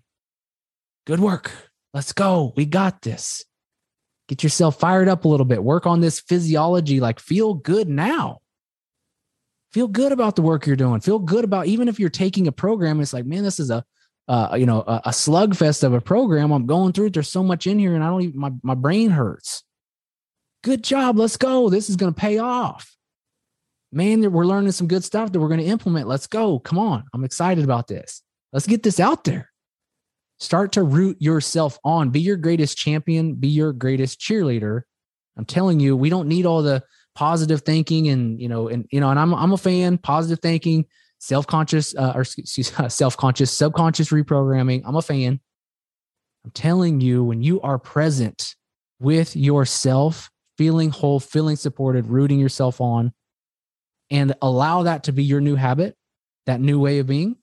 Good 1.07 1.20
work. 1.20 1.51
Let's 1.92 2.12
go. 2.12 2.53
We 2.57 2.64
got 2.64 3.03
this. 3.03 3.44
Get 4.29 4.42
yourself 4.42 4.79
fired 4.79 5.09
up 5.09 5.25
a 5.25 5.29
little 5.29 5.44
bit. 5.44 5.62
Work 5.62 5.87
on 5.87 6.01
this 6.01 6.20
physiology. 6.20 7.01
Like, 7.01 7.20
feel 7.20 7.55
good 7.55 7.88
now 7.88 8.41
feel 9.72 9.88
good 9.88 10.12
about 10.12 10.37
the 10.37 10.42
work 10.42 10.66
you're 10.66 10.76
doing. 10.76 11.00
Feel 11.00 11.18
good 11.18 11.44
about 11.44 11.66
even 11.66 11.88
if 11.88 11.98
you're 11.98 12.11
taking 12.11 12.46
a 12.46 12.52
program 12.52 13.00
it's 13.00 13.12
like 13.12 13.24
man 13.24 13.42
this 13.42 13.61
is 13.61 13.70
a 13.70 13.85
uh, 14.28 14.54
you 14.56 14.66
know 14.66 14.82
a, 14.87 15.02
a 15.06 15.11
slugfest 15.11 15.82
of 15.82 15.92
a 15.94 16.00
program 16.00 16.52
i'm 16.52 16.66
going 16.66 16.92
through. 16.92 17.06
It 17.06 17.14
there's 17.14 17.28
so 17.28 17.42
much 17.42 17.66
in 17.66 17.78
here 17.78 17.94
and 17.94 18.04
i 18.04 18.06
don't 18.06 18.22
even 18.22 18.40
my, 18.40 18.52
my 18.62 18.74
brain 18.74 19.11
hurts. 19.11 19.64
Good 20.62 20.85
job. 20.85 21.18
Let's 21.18 21.37
go. 21.37 21.68
This 21.70 21.90
is 21.90 21.96
going 21.96 22.14
to 22.14 22.20
pay 22.20 22.38
off. 22.38 22.94
Man 23.90 24.32
we're 24.32 24.46
learning 24.46 24.72
some 24.72 24.87
good 24.87 25.04
stuff 25.04 25.32
that 25.32 25.40
we're 25.40 25.48
going 25.48 25.61
to 25.61 25.66
implement. 25.66 26.08
Let's 26.08 26.26
go. 26.26 26.58
Come 26.61 26.78
on. 26.78 27.04
I'm 27.12 27.24
excited 27.24 27.64
about 27.64 27.88
this. 27.88 28.22
Let's 28.52 28.66
get 28.66 28.82
this 28.82 29.00
out 29.00 29.24
there. 29.24 29.50
Start 30.38 30.72
to 30.72 30.82
root 30.82 31.16
yourself 31.20 31.78
on. 31.85 32.11
Be 32.11 32.20
your 32.20 32.37
greatest 32.37 32.76
champion. 32.76 33.35
Be 33.35 33.48
your 33.48 33.72
greatest 33.72 34.20
cheerleader. 34.20 34.82
I'm 35.37 35.44
telling 35.44 35.80
you 35.80 35.96
we 35.96 36.11
don't 36.11 36.28
need 36.28 36.46
all 36.46 36.62
the 36.62 36.82
positive 37.14 37.62
thinking 37.62 38.09
and 38.09 38.40
you 38.40 38.48
know 38.48 38.68
and 38.68 38.87
you 38.90 39.01
know 39.01 39.11
and 39.11 39.18
I'm 39.18 39.35
I'm 39.35 39.53
a 39.53 39.59
fan 39.59 39.98
positive 39.98 40.40
thinking 40.40 40.87
self-conscious 41.18 41.94
uh, 41.94 42.12
or 42.14 42.22
excuse, 42.22 42.72
self-conscious 42.88 43.57
subconscious 43.57 44.11
reprogramming. 44.11 44.83
I'm 44.85 44.96
a 44.96 45.03
fan. 45.03 45.40
I'm 46.44 46.51
telling 46.51 47.01
you 47.01 47.22
when 47.22 47.42
you 47.42 47.61
are 47.61 47.79
present 47.79 48.57
with 48.98 49.37
yourself 49.37 50.31
feeling 50.59 50.90
whole 50.90 51.20
feeling 51.20 51.57
supported 51.57 52.07
rooting 52.07 52.40
yourself 52.40 52.81
on 52.81 53.12
and 54.11 54.35
allow 54.42 54.83
that 54.83 55.05
to 55.05 55.12
be 55.12 55.25
your 55.25 55.40
new 55.40 55.55
habit 55.55 55.96
that 56.46 56.61
new 56.61 56.81
way 56.81 56.98
of 56.98 57.07
being 57.07 57.37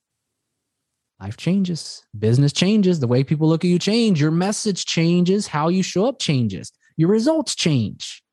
life 1.19 1.37
changes. 1.37 2.03
Business 2.17 2.53
changes. 2.53 2.99
The 2.99 3.07
way 3.07 3.23
people 3.23 3.47
look 3.47 3.63
at 3.63 3.69
you 3.69 3.79
change. 3.79 4.21
Your 4.21 4.31
message 4.31 4.85
changes. 4.85 5.47
How 5.47 5.67
you 5.67 5.83
show 5.83 6.05
up 6.05 6.19
changes. 6.19 6.71
Your 6.97 7.09
results 7.09 7.55
change 7.55 8.23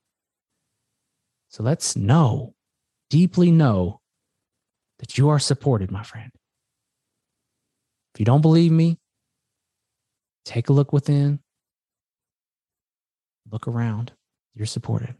so 1.56 1.62
let's 1.62 1.96
know, 1.96 2.52
deeply 3.08 3.50
know 3.50 4.02
that 4.98 5.16
you 5.16 5.30
are 5.30 5.38
supported, 5.38 5.90
my 5.90 6.02
friend. 6.02 6.30
If 8.12 8.20
you 8.20 8.26
don't 8.26 8.42
believe 8.42 8.70
me, 8.70 8.98
take 10.44 10.68
a 10.68 10.74
look 10.74 10.92
within, 10.92 11.40
look 13.50 13.66
around. 13.66 14.12
You're 14.54 14.66
supported. 14.66 15.14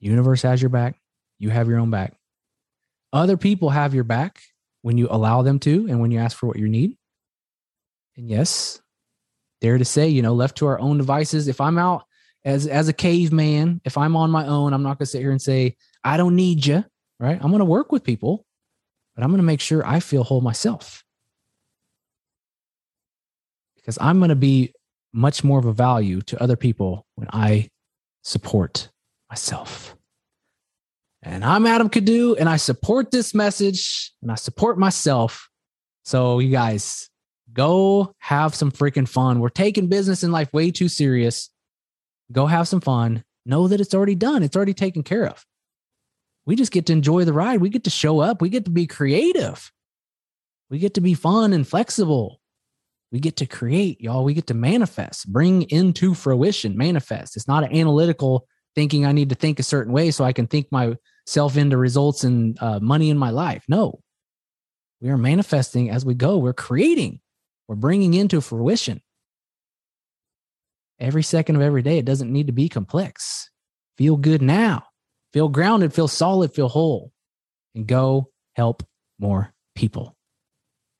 The 0.00 0.06
universe 0.06 0.40
has 0.40 0.62
your 0.62 0.70
back. 0.70 0.98
You 1.38 1.50
have 1.50 1.68
your 1.68 1.78
own 1.78 1.90
back. 1.90 2.14
Other 3.12 3.36
people 3.36 3.68
have 3.68 3.92
your 3.92 4.04
back 4.04 4.40
when 4.80 4.96
you 4.96 5.06
allow 5.10 5.42
them 5.42 5.58
to 5.58 5.86
and 5.90 6.00
when 6.00 6.10
you 6.10 6.18
ask 6.18 6.34
for 6.34 6.46
what 6.46 6.58
you 6.58 6.70
need. 6.70 6.96
And 8.16 8.30
yes, 8.30 8.80
dare 9.60 9.76
to 9.76 9.84
say, 9.84 10.08
you 10.08 10.22
know, 10.22 10.32
left 10.32 10.56
to 10.58 10.66
our 10.66 10.80
own 10.80 10.96
devices, 10.96 11.46
if 11.46 11.60
I'm 11.60 11.76
out 11.76 12.04
as 12.44 12.66
as 12.66 12.88
a 12.88 12.92
caveman, 12.92 13.80
if 13.84 13.96
I'm 13.96 14.16
on 14.16 14.30
my 14.30 14.46
own, 14.46 14.72
I'm 14.72 14.82
not 14.82 14.98
going 14.98 15.06
to 15.06 15.10
sit 15.10 15.20
here 15.20 15.30
and 15.30 15.40
say 15.40 15.76
I 16.02 16.16
don't 16.16 16.36
need 16.36 16.66
you, 16.66 16.84
right? 17.18 17.38
I'm 17.40 17.50
going 17.50 17.60
to 17.60 17.64
work 17.64 17.90
with 17.90 18.04
people, 18.04 18.44
but 19.14 19.24
I'm 19.24 19.30
going 19.30 19.38
to 19.38 19.44
make 19.44 19.60
sure 19.60 19.86
I 19.86 20.00
feel 20.00 20.24
whole 20.24 20.40
myself. 20.40 21.02
Because 23.76 23.98
I'm 24.00 24.18
going 24.18 24.30
to 24.30 24.36
be 24.36 24.72
much 25.12 25.44
more 25.44 25.58
of 25.58 25.64
a 25.64 25.72
value 25.72 26.20
to 26.22 26.42
other 26.42 26.56
people 26.56 27.06
when 27.14 27.28
I 27.32 27.68
support 28.22 28.90
myself. 29.30 29.94
And 31.22 31.44
I'm 31.44 31.66
Adam 31.66 31.88
Kiddoo, 31.88 32.34
and 32.34 32.48
I 32.48 32.56
support 32.56 33.10
this 33.10 33.34
message 33.34 34.12
and 34.20 34.30
I 34.30 34.34
support 34.34 34.78
myself. 34.78 35.48
So, 36.04 36.38
you 36.38 36.50
guys, 36.50 37.08
go 37.52 38.14
have 38.18 38.54
some 38.54 38.70
freaking 38.70 39.08
fun. 39.08 39.40
We're 39.40 39.48
taking 39.48 39.86
business 39.86 40.22
in 40.22 40.32
life 40.32 40.52
way 40.52 40.70
too 40.70 40.88
serious. 40.88 41.48
Go 42.32 42.46
have 42.46 42.68
some 42.68 42.80
fun. 42.80 43.24
Know 43.46 43.68
that 43.68 43.80
it's 43.80 43.94
already 43.94 44.14
done, 44.14 44.42
it's 44.42 44.56
already 44.56 44.74
taken 44.74 45.02
care 45.02 45.26
of. 45.26 45.44
We 46.46 46.56
just 46.56 46.72
get 46.72 46.86
to 46.86 46.92
enjoy 46.92 47.24
the 47.24 47.32
ride. 47.32 47.60
We 47.60 47.70
get 47.70 47.84
to 47.84 47.90
show 47.90 48.20
up. 48.20 48.42
We 48.42 48.48
get 48.50 48.66
to 48.66 48.70
be 48.70 48.86
creative. 48.86 49.72
We 50.70 50.78
get 50.78 50.94
to 50.94 51.00
be 51.00 51.14
fun 51.14 51.52
and 51.52 51.66
flexible. 51.66 52.40
We 53.12 53.20
get 53.20 53.36
to 53.36 53.46
create, 53.46 54.00
y'all. 54.00 54.24
We 54.24 54.34
get 54.34 54.48
to 54.48 54.54
manifest, 54.54 55.32
bring 55.32 55.62
into 55.70 56.14
fruition, 56.14 56.76
manifest. 56.76 57.36
It's 57.36 57.46
not 57.46 57.62
an 57.62 57.74
analytical 57.74 58.46
thinking 58.74 59.06
I 59.06 59.12
need 59.12 59.28
to 59.28 59.36
think 59.36 59.60
a 59.60 59.62
certain 59.62 59.92
way 59.92 60.10
so 60.10 60.24
I 60.24 60.32
can 60.32 60.48
think 60.48 60.66
myself 60.72 61.56
into 61.56 61.76
results 61.76 62.24
and 62.24 62.60
uh, 62.60 62.80
money 62.80 63.10
in 63.10 63.18
my 63.18 63.30
life. 63.30 63.64
No, 63.68 64.00
we 65.00 65.10
are 65.10 65.16
manifesting 65.16 65.90
as 65.90 66.04
we 66.04 66.14
go. 66.14 66.38
We're 66.38 66.54
creating, 66.54 67.20
we're 67.68 67.76
bringing 67.76 68.14
into 68.14 68.40
fruition 68.40 69.00
every 70.98 71.22
second 71.22 71.56
of 71.56 71.62
every 71.62 71.82
day. 71.82 71.98
It 71.98 72.04
doesn't 72.04 72.32
need 72.32 72.46
to 72.46 72.52
be 72.52 72.68
complex. 72.68 73.50
Feel 73.96 74.16
good 74.16 74.42
now. 74.42 74.84
Feel 75.32 75.48
grounded, 75.48 75.92
feel 75.92 76.08
solid, 76.08 76.54
feel 76.54 76.68
whole, 76.68 77.12
and 77.74 77.86
go 77.86 78.30
help 78.54 78.84
more 79.18 79.52
people. 79.74 80.16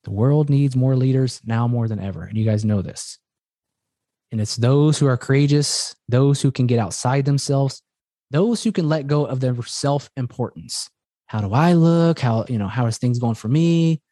The 0.02 0.11
world 0.11 0.50
needs 0.50 0.76
more 0.76 0.96
leaders 0.96 1.40
now 1.44 1.68
more 1.68 1.87
than 1.87 2.00
ever. 2.00 2.24
And 2.24 2.37
you 2.37 2.44
guys 2.44 2.64
know 2.64 2.83
this. 2.83 3.18
And 4.33 4.40
it's 4.40 4.57
those 4.57 4.98
who 4.98 5.07
are 5.07 5.16
courageous, 5.16 5.94
those 6.09 6.42
who 6.42 6.50
can 6.50 6.66
get 6.66 6.80
outside 6.80 7.24
themselves, 7.24 7.80
those 8.33 8.64
who 8.64 8.72
can 8.72 8.88
let 8.88 9.07
go 9.07 9.24
of 9.24 9.38
their 9.38 9.54
self 9.62 10.11
importance. 10.16 10.90
How 11.26 11.40
do 11.40 11.52
I 11.52 11.74
look? 11.74 12.18
How, 12.18 12.44
you 12.48 12.59
know, 12.59 12.66
how 12.66 12.87
is 12.87 12.98
things 12.98 13.20
going 13.20 13.37
for 13.37 13.48
me? 13.48 14.02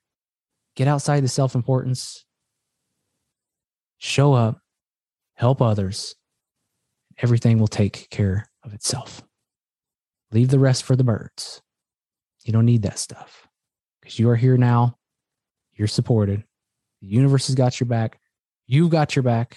Get 0.76 0.86
outside 0.86 1.24
the 1.24 1.28
self 1.28 1.56
importance. 1.56 2.24
Show 3.98 4.32
up 4.32 4.61
help 5.34 5.62
others, 5.62 6.14
everything 7.18 7.58
will 7.58 7.68
take 7.68 8.08
care 8.10 8.46
of 8.64 8.74
itself. 8.74 9.22
Leave 10.32 10.48
the 10.48 10.58
rest 10.58 10.84
for 10.84 10.96
the 10.96 11.04
birds. 11.04 11.62
You 12.44 12.52
don't 12.52 12.66
need 12.66 12.82
that 12.82 12.98
stuff 12.98 13.46
because 14.00 14.18
you 14.18 14.28
are 14.30 14.36
here 14.36 14.56
now. 14.56 14.96
You're 15.74 15.88
supported. 15.88 16.44
The 17.00 17.08
universe 17.08 17.46
has 17.46 17.54
got 17.54 17.78
your 17.80 17.86
back. 17.86 18.18
You've 18.66 18.90
got 18.90 19.16
your 19.16 19.22
back. 19.22 19.56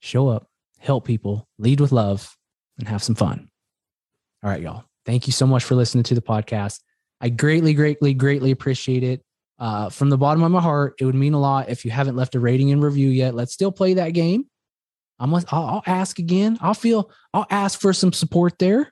Show 0.00 0.28
up, 0.28 0.48
help 0.78 1.04
people, 1.04 1.48
lead 1.58 1.80
with 1.80 1.92
love, 1.92 2.36
and 2.78 2.88
have 2.88 3.02
some 3.02 3.14
fun. 3.14 3.48
All 4.42 4.50
right, 4.50 4.62
y'all. 4.62 4.84
Thank 5.04 5.26
you 5.26 5.32
so 5.32 5.46
much 5.46 5.64
for 5.64 5.74
listening 5.74 6.04
to 6.04 6.14
the 6.14 6.22
podcast. 6.22 6.80
I 7.20 7.28
greatly, 7.28 7.74
greatly, 7.74 8.14
greatly 8.14 8.50
appreciate 8.50 9.02
it. 9.02 9.22
Uh, 9.60 9.90
from 9.90 10.08
the 10.08 10.16
bottom 10.16 10.42
of 10.42 10.50
my 10.50 10.60
heart, 10.60 10.94
it 10.98 11.04
would 11.04 11.14
mean 11.14 11.34
a 11.34 11.40
lot 11.40 11.68
if 11.68 11.84
you 11.84 11.90
haven't 11.90 12.16
left 12.16 12.34
a 12.34 12.40
rating 12.40 12.72
and 12.72 12.82
review 12.82 13.10
yet. 13.10 13.34
Let's 13.34 13.52
still 13.52 13.70
play 13.70 13.94
that 13.94 14.10
game. 14.10 14.46
I'm 15.18 15.34
I'll, 15.34 15.44
I'll 15.50 15.82
ask 15.86 16.18
again. 16.18 16.56
I'll 16.62 16.74
feel 16.74 17.10
I'll 17.34 17.46
ask 17.50 17.78
for 17.78 17.92
some 17.92 18.12
support 18.12 18.58
there. 18.58 18.90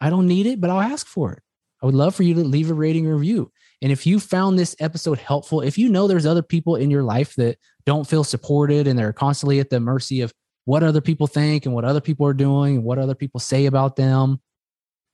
I 0.00 0.08
don't 0.08 0.28
need 0.28 0.46
it, 0.46 0.60
but 0.60 0.70
I'll 0.70 0.80
ask 0.80 1.06
for 1.06 1.32
it. 1.32 1.42
I 1.82 1.86
would 1.86 1.96
love 1.96 2.14
for 2.14 2.22
you 2.22 2.34
to 2.34 2.44
leave 2.44 2.70
a 2.70 2.74
rating 2.74 3.06
review. 3.08 3.50
And 3.82 3.90
if 3.90 4.06
you 4.06 4.20
found 4.20 4.56
this 4.56 4.76
episode 4.78 5.18
helpful, 5.18 5.60
if 5.60 5.76
you 5.76 5.88
know 5.88 6.06
there's 6.06 6.26
other 6.26 6.42
people 6.42 6.76
in 6.76 6.90
your 6.90 7.02
life 7.02 7.34
that 7.34 7.58
don't 7.84 8.06
feel 8.06 8.22
supported 8.22 8.86
and 8.86 8.96
they're 8.96 9.12
constantly 9.12 9.58
at 9.58 9.70
the 9.70 9.80
mercy 9.80 10.20
of 10.20 10.32
what 10.64 10.84
other 10.84 11.00
people 11.00 11.26
think 11.26 11.66
and 11.66 11.74
what 11.74 11.84
other 11.84 12.00
people 12.00 12.24
are 12.24 12.34
doing 12.34 12.76
and 12.76 12.84
what 12.84 13.00
other 13.00 13.16
people 13.16 13.40
say 13.40 13.66
about 13.66 13.96
them, 13.96 14.40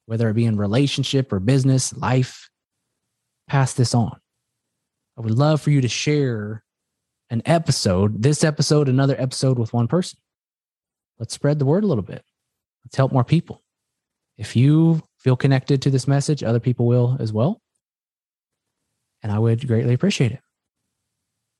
whether 0.04 0.28
it 0.28 0.34
be 0.34 0.44
in 0.44 0.58
relationship 0.58 1.32
or 1.32 1.40
business, 1.40 1.94
life, 1.96 2.50
pass 3.48 3.72
this 3.72 3.94
on. 3.94 4.20
I 5.18 5.20
would 5.20 5.36
love 5.36 5.60
for 5.60 5.70
you 5.70 5.80
to 5.80 5.88
share 5.88 6.62
an 7.28 7.42
episode, 7.44 8.22
this 8.22 8.44
episode, 8.44 8.88
another 8.88 9.16
episode 9.20 9.58
with 9.58 9.72
one 9.72 9.88
person. 9.88 10.20
Let's 11.18 11.34
spread 11.34 11.58
the 11.58 11.64
word 11.64 11.82
a 11.82 11.88
little 11.88 12.04
bit. 12.04 12.22
Let's 12.84 12.96
help 12.96 13.12
more 13.12 13.24
people. 13.24 13.64
If 14.36 14.54
you 14.54 15.02
feel 15.18 15.34
connected 15.34 15.82
to 15.82 15.90
this 15.90 16.06
message, 16.06 16.44
other 16.44 16.60
people 16.60 16.86
will 16.86 17.16
as 17.18 17.32
well. 17.32 17.60
And 19.20 19.32
I 19.32 19.40
would 19.40 19.66
greatly 19.66 19.92
appreciate 19.92 20.30
it. 20.30 20.40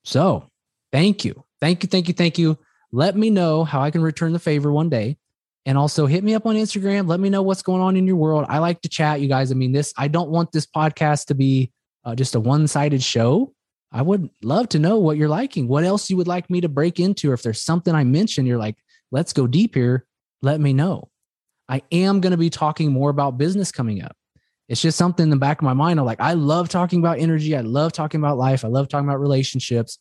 So, 0.05 0.49
thank 0.93 1.25
you. 1.25 1.45
Thank 1.61 1.83
you. 1.83 1.89
Thank 1.89 2.07
you. 2.07 2.15
Thank 2.15 2.39
you. 2.39 2.57
Let 2.93 3.17
me 3.17 3.29
know 3.29 3.65
how 3.65 3.81
I 3.81 3.91
can 3.91 4.03
return 4.03 4.33
the 4.33 4.39
favor 4.39 4.71
one 4.71 4.89
day. 4.89 5.19
And 5.67 5.77
also 5.77 6.07
hit 6.07 6.23
me 6.23 6.35
up 6.35 6.47
on 6.47 6.55
Instagram. 6.55 7.09
Let 7.09 7.19
me 7.19 7.29
know 7.29 7.43
what's 7.43 7.63
going 7.63 7.83
on 7.83 7.97
in 7.97 8.07
your 8.07 8.17
world. 8.17 8.47
I 8.49 8.59
like 8.59 8.83
to 8.83 8.89
chat, 8.89 9.21
you 9.21 9.29
guys. 9.29 9.51
I 9.51 9.55
mean, 9.55 9.73
this, 9.73 9.93
I 9.99 10.07
don't 10.07 10.31
want 10.31 10.53
this 10.53 10.67
podcast 10.67 11.27
to 11.27 11.35
be 11.35 11.73
uh, 12.05 12.15
just 12.15 12.35
a 12.35 12.41
one 12.41 12.67
sided 12.67 13.03
show. 13.03 13.53
I 13.91 14.03
would 14.03 14.29
love 14.43 14.69
to 14.71 14.79
know 14.79 14.99
what 14.99 15.17
you're 15.17 15.29
liking. 15.29 15.67
What 15.67 15.85
else 15.85 16.11
you 16.11 16.17
would 16.19 16.29
like 16.29 16.51
me 16.51 16.61
to 16.61 16.69
break 16.69 17.01
into? 17.01 17.31
Or 17.31 17.35
if 17.35 17.43
there's 17.43 17.63
something 17.63 17.95
I 17.95 18.05
mentioned, 18.05 18.47
you're 18.47 18.59
like, 18.59 18.77
let's 19.11 19.33
go 19.33 19.47
deep 19.47 19.75
here, 19.75 20.07
let 20.43 20.61
me 20.61 20.73
know. 20.73 21.09
I 21.69 21.83
am 21.93 22.21
going 22.21 22.31
to 22.33 22.39
be 22.39 22.51
talking 22.51 22.93
more 22.93 23.11
about 23.11 23.39
business 23.39 23.73
coming 23.73 24.03
up. 24.03 24.17
It's 24.69 24.83
just 24.83 24.99
something 24.99 25.25
in 25.25 25.31
the 25.31 25.37
back 25.37 25.59
of 25.59 25.65
my 25.65 25.73
mind. 25.73 25.99
I'm 25.99 26.07
like, 26.07 26.21
I 26.21 26.35
love 26.35 26.69
talking 26.69 26.99
about 26.99 27.19
energy. 27.19 27.57
I 27.57 27.63
love 27.63 27.93
talking 27.93 28.21
about 28.21 28.37
life. 28.37 28.65
I 28.65 28.69
love 28.69 28.89
talking 28.89 29.09
about 29.09 29.21
relationships. 29.21 29.99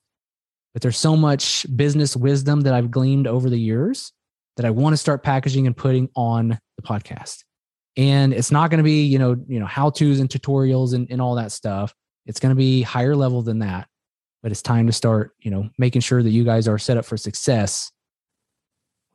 But 0.73 0.81
there's 0.81 0.97
so 0.97 1.15
much 1.15 1.65
business 1.75 2.15
wisdom 2.15 2.61
that 2.61 2.73
I've 2.73 2.91
gleaned 2.91 3.27
over 3.27 3.49
the 3.49 3.59
years 3.59 4.11
that 4.57 4.65
I 4.65 4.71
want 4.71 4.93
to 4.93 4.97
start 4.97 5.23
packaging 5.23 5.67
and 5.67 5.75
putting 5.75 6.09
on 6.15 6.59
the 6.75 6.83
podcast. 6.83 7.43
And 7.97 8.31
it's 8.33 8.51
not 8.51 8.69
going 8.69 8.77
to 8.77 8.83
be, 8.83 9.03
you 9.03 9.17
know, 9.17 9.35
you 9.47 9.59
know, 9.59 9.65
how 9.65 9.89
to's 9.89 10.19
and 10.19 10.29
tutorials 10.29 10.93
and, 10.93 11.09
and 11.09 11.19
all 11.19 11.35
that 11.35 11.51
stuff. 11.51 11.93
It's 12.27 12.39
going 12.39 12.51
to 12.51 12.55
be 12.55 12.83
higher 12.83 13.15
level 13.15 13.41
than 13.41 13.59
that. 13.59 13.87
But 14.43 14.51
it's 14.51 14.61
time 14.61 14.85
to 14.85 14.93
start, 14.93 15.31
you 15.39 15.49
know, 15.49 15.69
making 15.79 16.01
sure 16.01 16.21
that 16.21 16.29
you 16.29 16.43
guys 16.43 16.67
are 16.67 16.77
set 16.77 16.97
up 16.97 17.05
for 17.05 17.17
success 17.17 17.91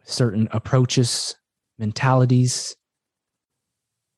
certain 0.04 0.48
approaches, 0.50 1.36
mentalities, 1.78 2.76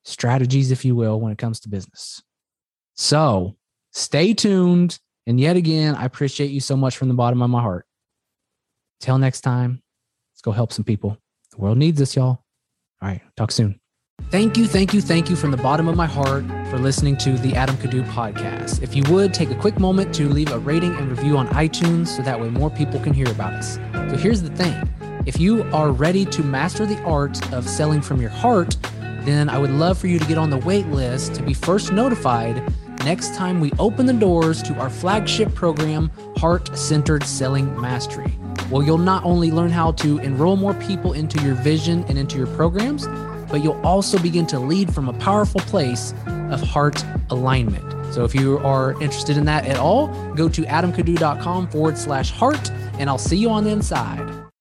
strategies, 0.03 0.71
if 0.71 0.83
you 0.83 0.95
will, 0.95 1.19
when 1.19 1.31
it 1.31 1.37
comes 1.37 1.59
to 1.61 1.69
business. 1.69 2.23
So 2.95 3.55
stay 3.91 4.33
tuned. 4.33 4.99
And 5.27 5.39
yet 5.39 5.57
again, 5.57 5.95
I 5.95 6.05
appreciate 6.05 6.51
you 6.51 6.59
so 6.59 6.75
much 6.75 6.97
from 6.97 7.07
the 7.07 7.13
bottom 7.13 7.41
of 7.41 7.49
my 7.49 7.61
heart. 7.61 7.85
Till 8.99 9.17
next 9.17 9.41
time, 9.41 9.81
let's 10.33 10.41
go 10.41 10.51
help 10.51 10.71
some 10.71 10.85
people. 10.85 11.17
The 11.51 11.57
world 11.57 11.77
needs 11.77 12.01
us, 12.01 12.15
y'all. 12.15 12.43
All 13.01 13.09
right, 13.09 13.21
talk 13.35 13.51
soon. 13.51 13.79
Thank 14.35 14.57
you, 14.57 14.67
thank 14.67 14.93
you, 14.93 14.99
thank 14.99 15.29
you 15.29 15.37
from 15.37 15.51
the 15.51 15.57
bottom 15.57 15.87
of 15.87 15.95
my 15.95 16.07
heart 16.07 16.43
for 16.69 16.77
listening 16.77 17.15
to 17.19 17.37
the 17.37 17.55
Adam 17.55 17.77
Kiddoo 17.77 18.03
podcast. 18.03 18.83
If 18.83 18.93
you 18.93 19.01
would 19.09 19.33
take 19.33 19.49
a 19.49 19.55
quick 19.55 19.79
moment 19.79 20.13
to 20.15 20.27
leave 20.27 20.51
a 20.51 20.59
rating 20.59 20.93
and 20.97 21.09
review 21.09 21.37
on 21.37 21.47
iTunes 21.51 22.07
so 22.07 22.21
that 22.21 22.37
way 22.37 22.49
more 22.49 22.69
people 22.69 22.99
can 22.99 23.13
hear 23.13 23.31
about 23.31 23.53
us. 23.53 23.75
So 23.93 24.17
here's 24.17 24.41
the 24.41 24.49
thing 24.49 24.75
if 25.25 25.39
you 25.39 25.63
are 25.71 25.89
ready 25.89 26.25
to 26.25 26.43
master 26.43 26.85
the 26.85 27.01
art 27.03 27.53
of 27.53 27.65
selling 27.65 28.01
from 28.01 28.19
your 28.19 28.29
heart, 28.29 28.75
then 29.21 29.47
I 29.47 29.57
would 29.57 29.71
love 29.71 29.97
for 29.97 30.07
you 30.07 30.19
to 30.19 30.25
get 30.25 30.37
on 30.37 30.49
the 30.49 30.57
wait 30.57 30.85
list 30.87 31.35
to 31.35 31.41
be 31.41 31.53
first 31.53 31.93
notified 31.93 32.61
next 33.05 33.35
time 33.35 33.61
we 33.61 33.71
open 33.79 34.05
the 34.05 34.11
doors 34.11 34.61
to 34.63 34.73
our 34.81 34.89
flagship 34.89 35.55
program, 35.55 36.11
Heart 36.35 36.77
Centered 36.77 37.23
Selling 37.23 37.79
Mastery. 37.79 38.37
Well, 38.69 38.83
you'll 38.83 38.97
not 38.97 39.23
only 39.23 39.49
learn 39.49 39.69
how 39.69 39.93
to 39.93 40.17
enroll 40.17 40.57
more 40.57 40.73
people 40.73 41.13
into 41.13 41.41
your 41.41 41.55
vision 41.55 42.03
and 42.09 42.17
into 42.17 42.37
your 42.37 42.47
programs, 42.47 43.07
but 43.49 43.63
you'll 43.63 43.81
also 43.85 44.19
begin 44.19 44.45
to 44.47 44.59
lead 44.59 44.93
from 44.93 45.09
a 45.09 45.13
powerful 45.13 45.61
place 45.61 46.13
of 46.49 46.61
heart 46.61 47.03
alignment. 47.29 48.13
So 48.13 48.23
if 48.23 48.35
you 48.35 48.59
are 48.59 48.91
interested 49.01 49.37
in 49.37 49.45
that 49.45 49.65
at 49.65 49.77
all, 49.77 50.07
go 50.35 50.47
to 50.49 50.61
adamkiddoo.com 50.61 51.67
forward 51.69 51.97
slash 51.97 52.31
heart, 52.31 52.71
and 52.99 53.09
I'll 53.09 53.17
see 53.17 53.37
you 53.37 53.49
on 53.49 53.63
the 53.63 53.71
inside. 53.71 54.34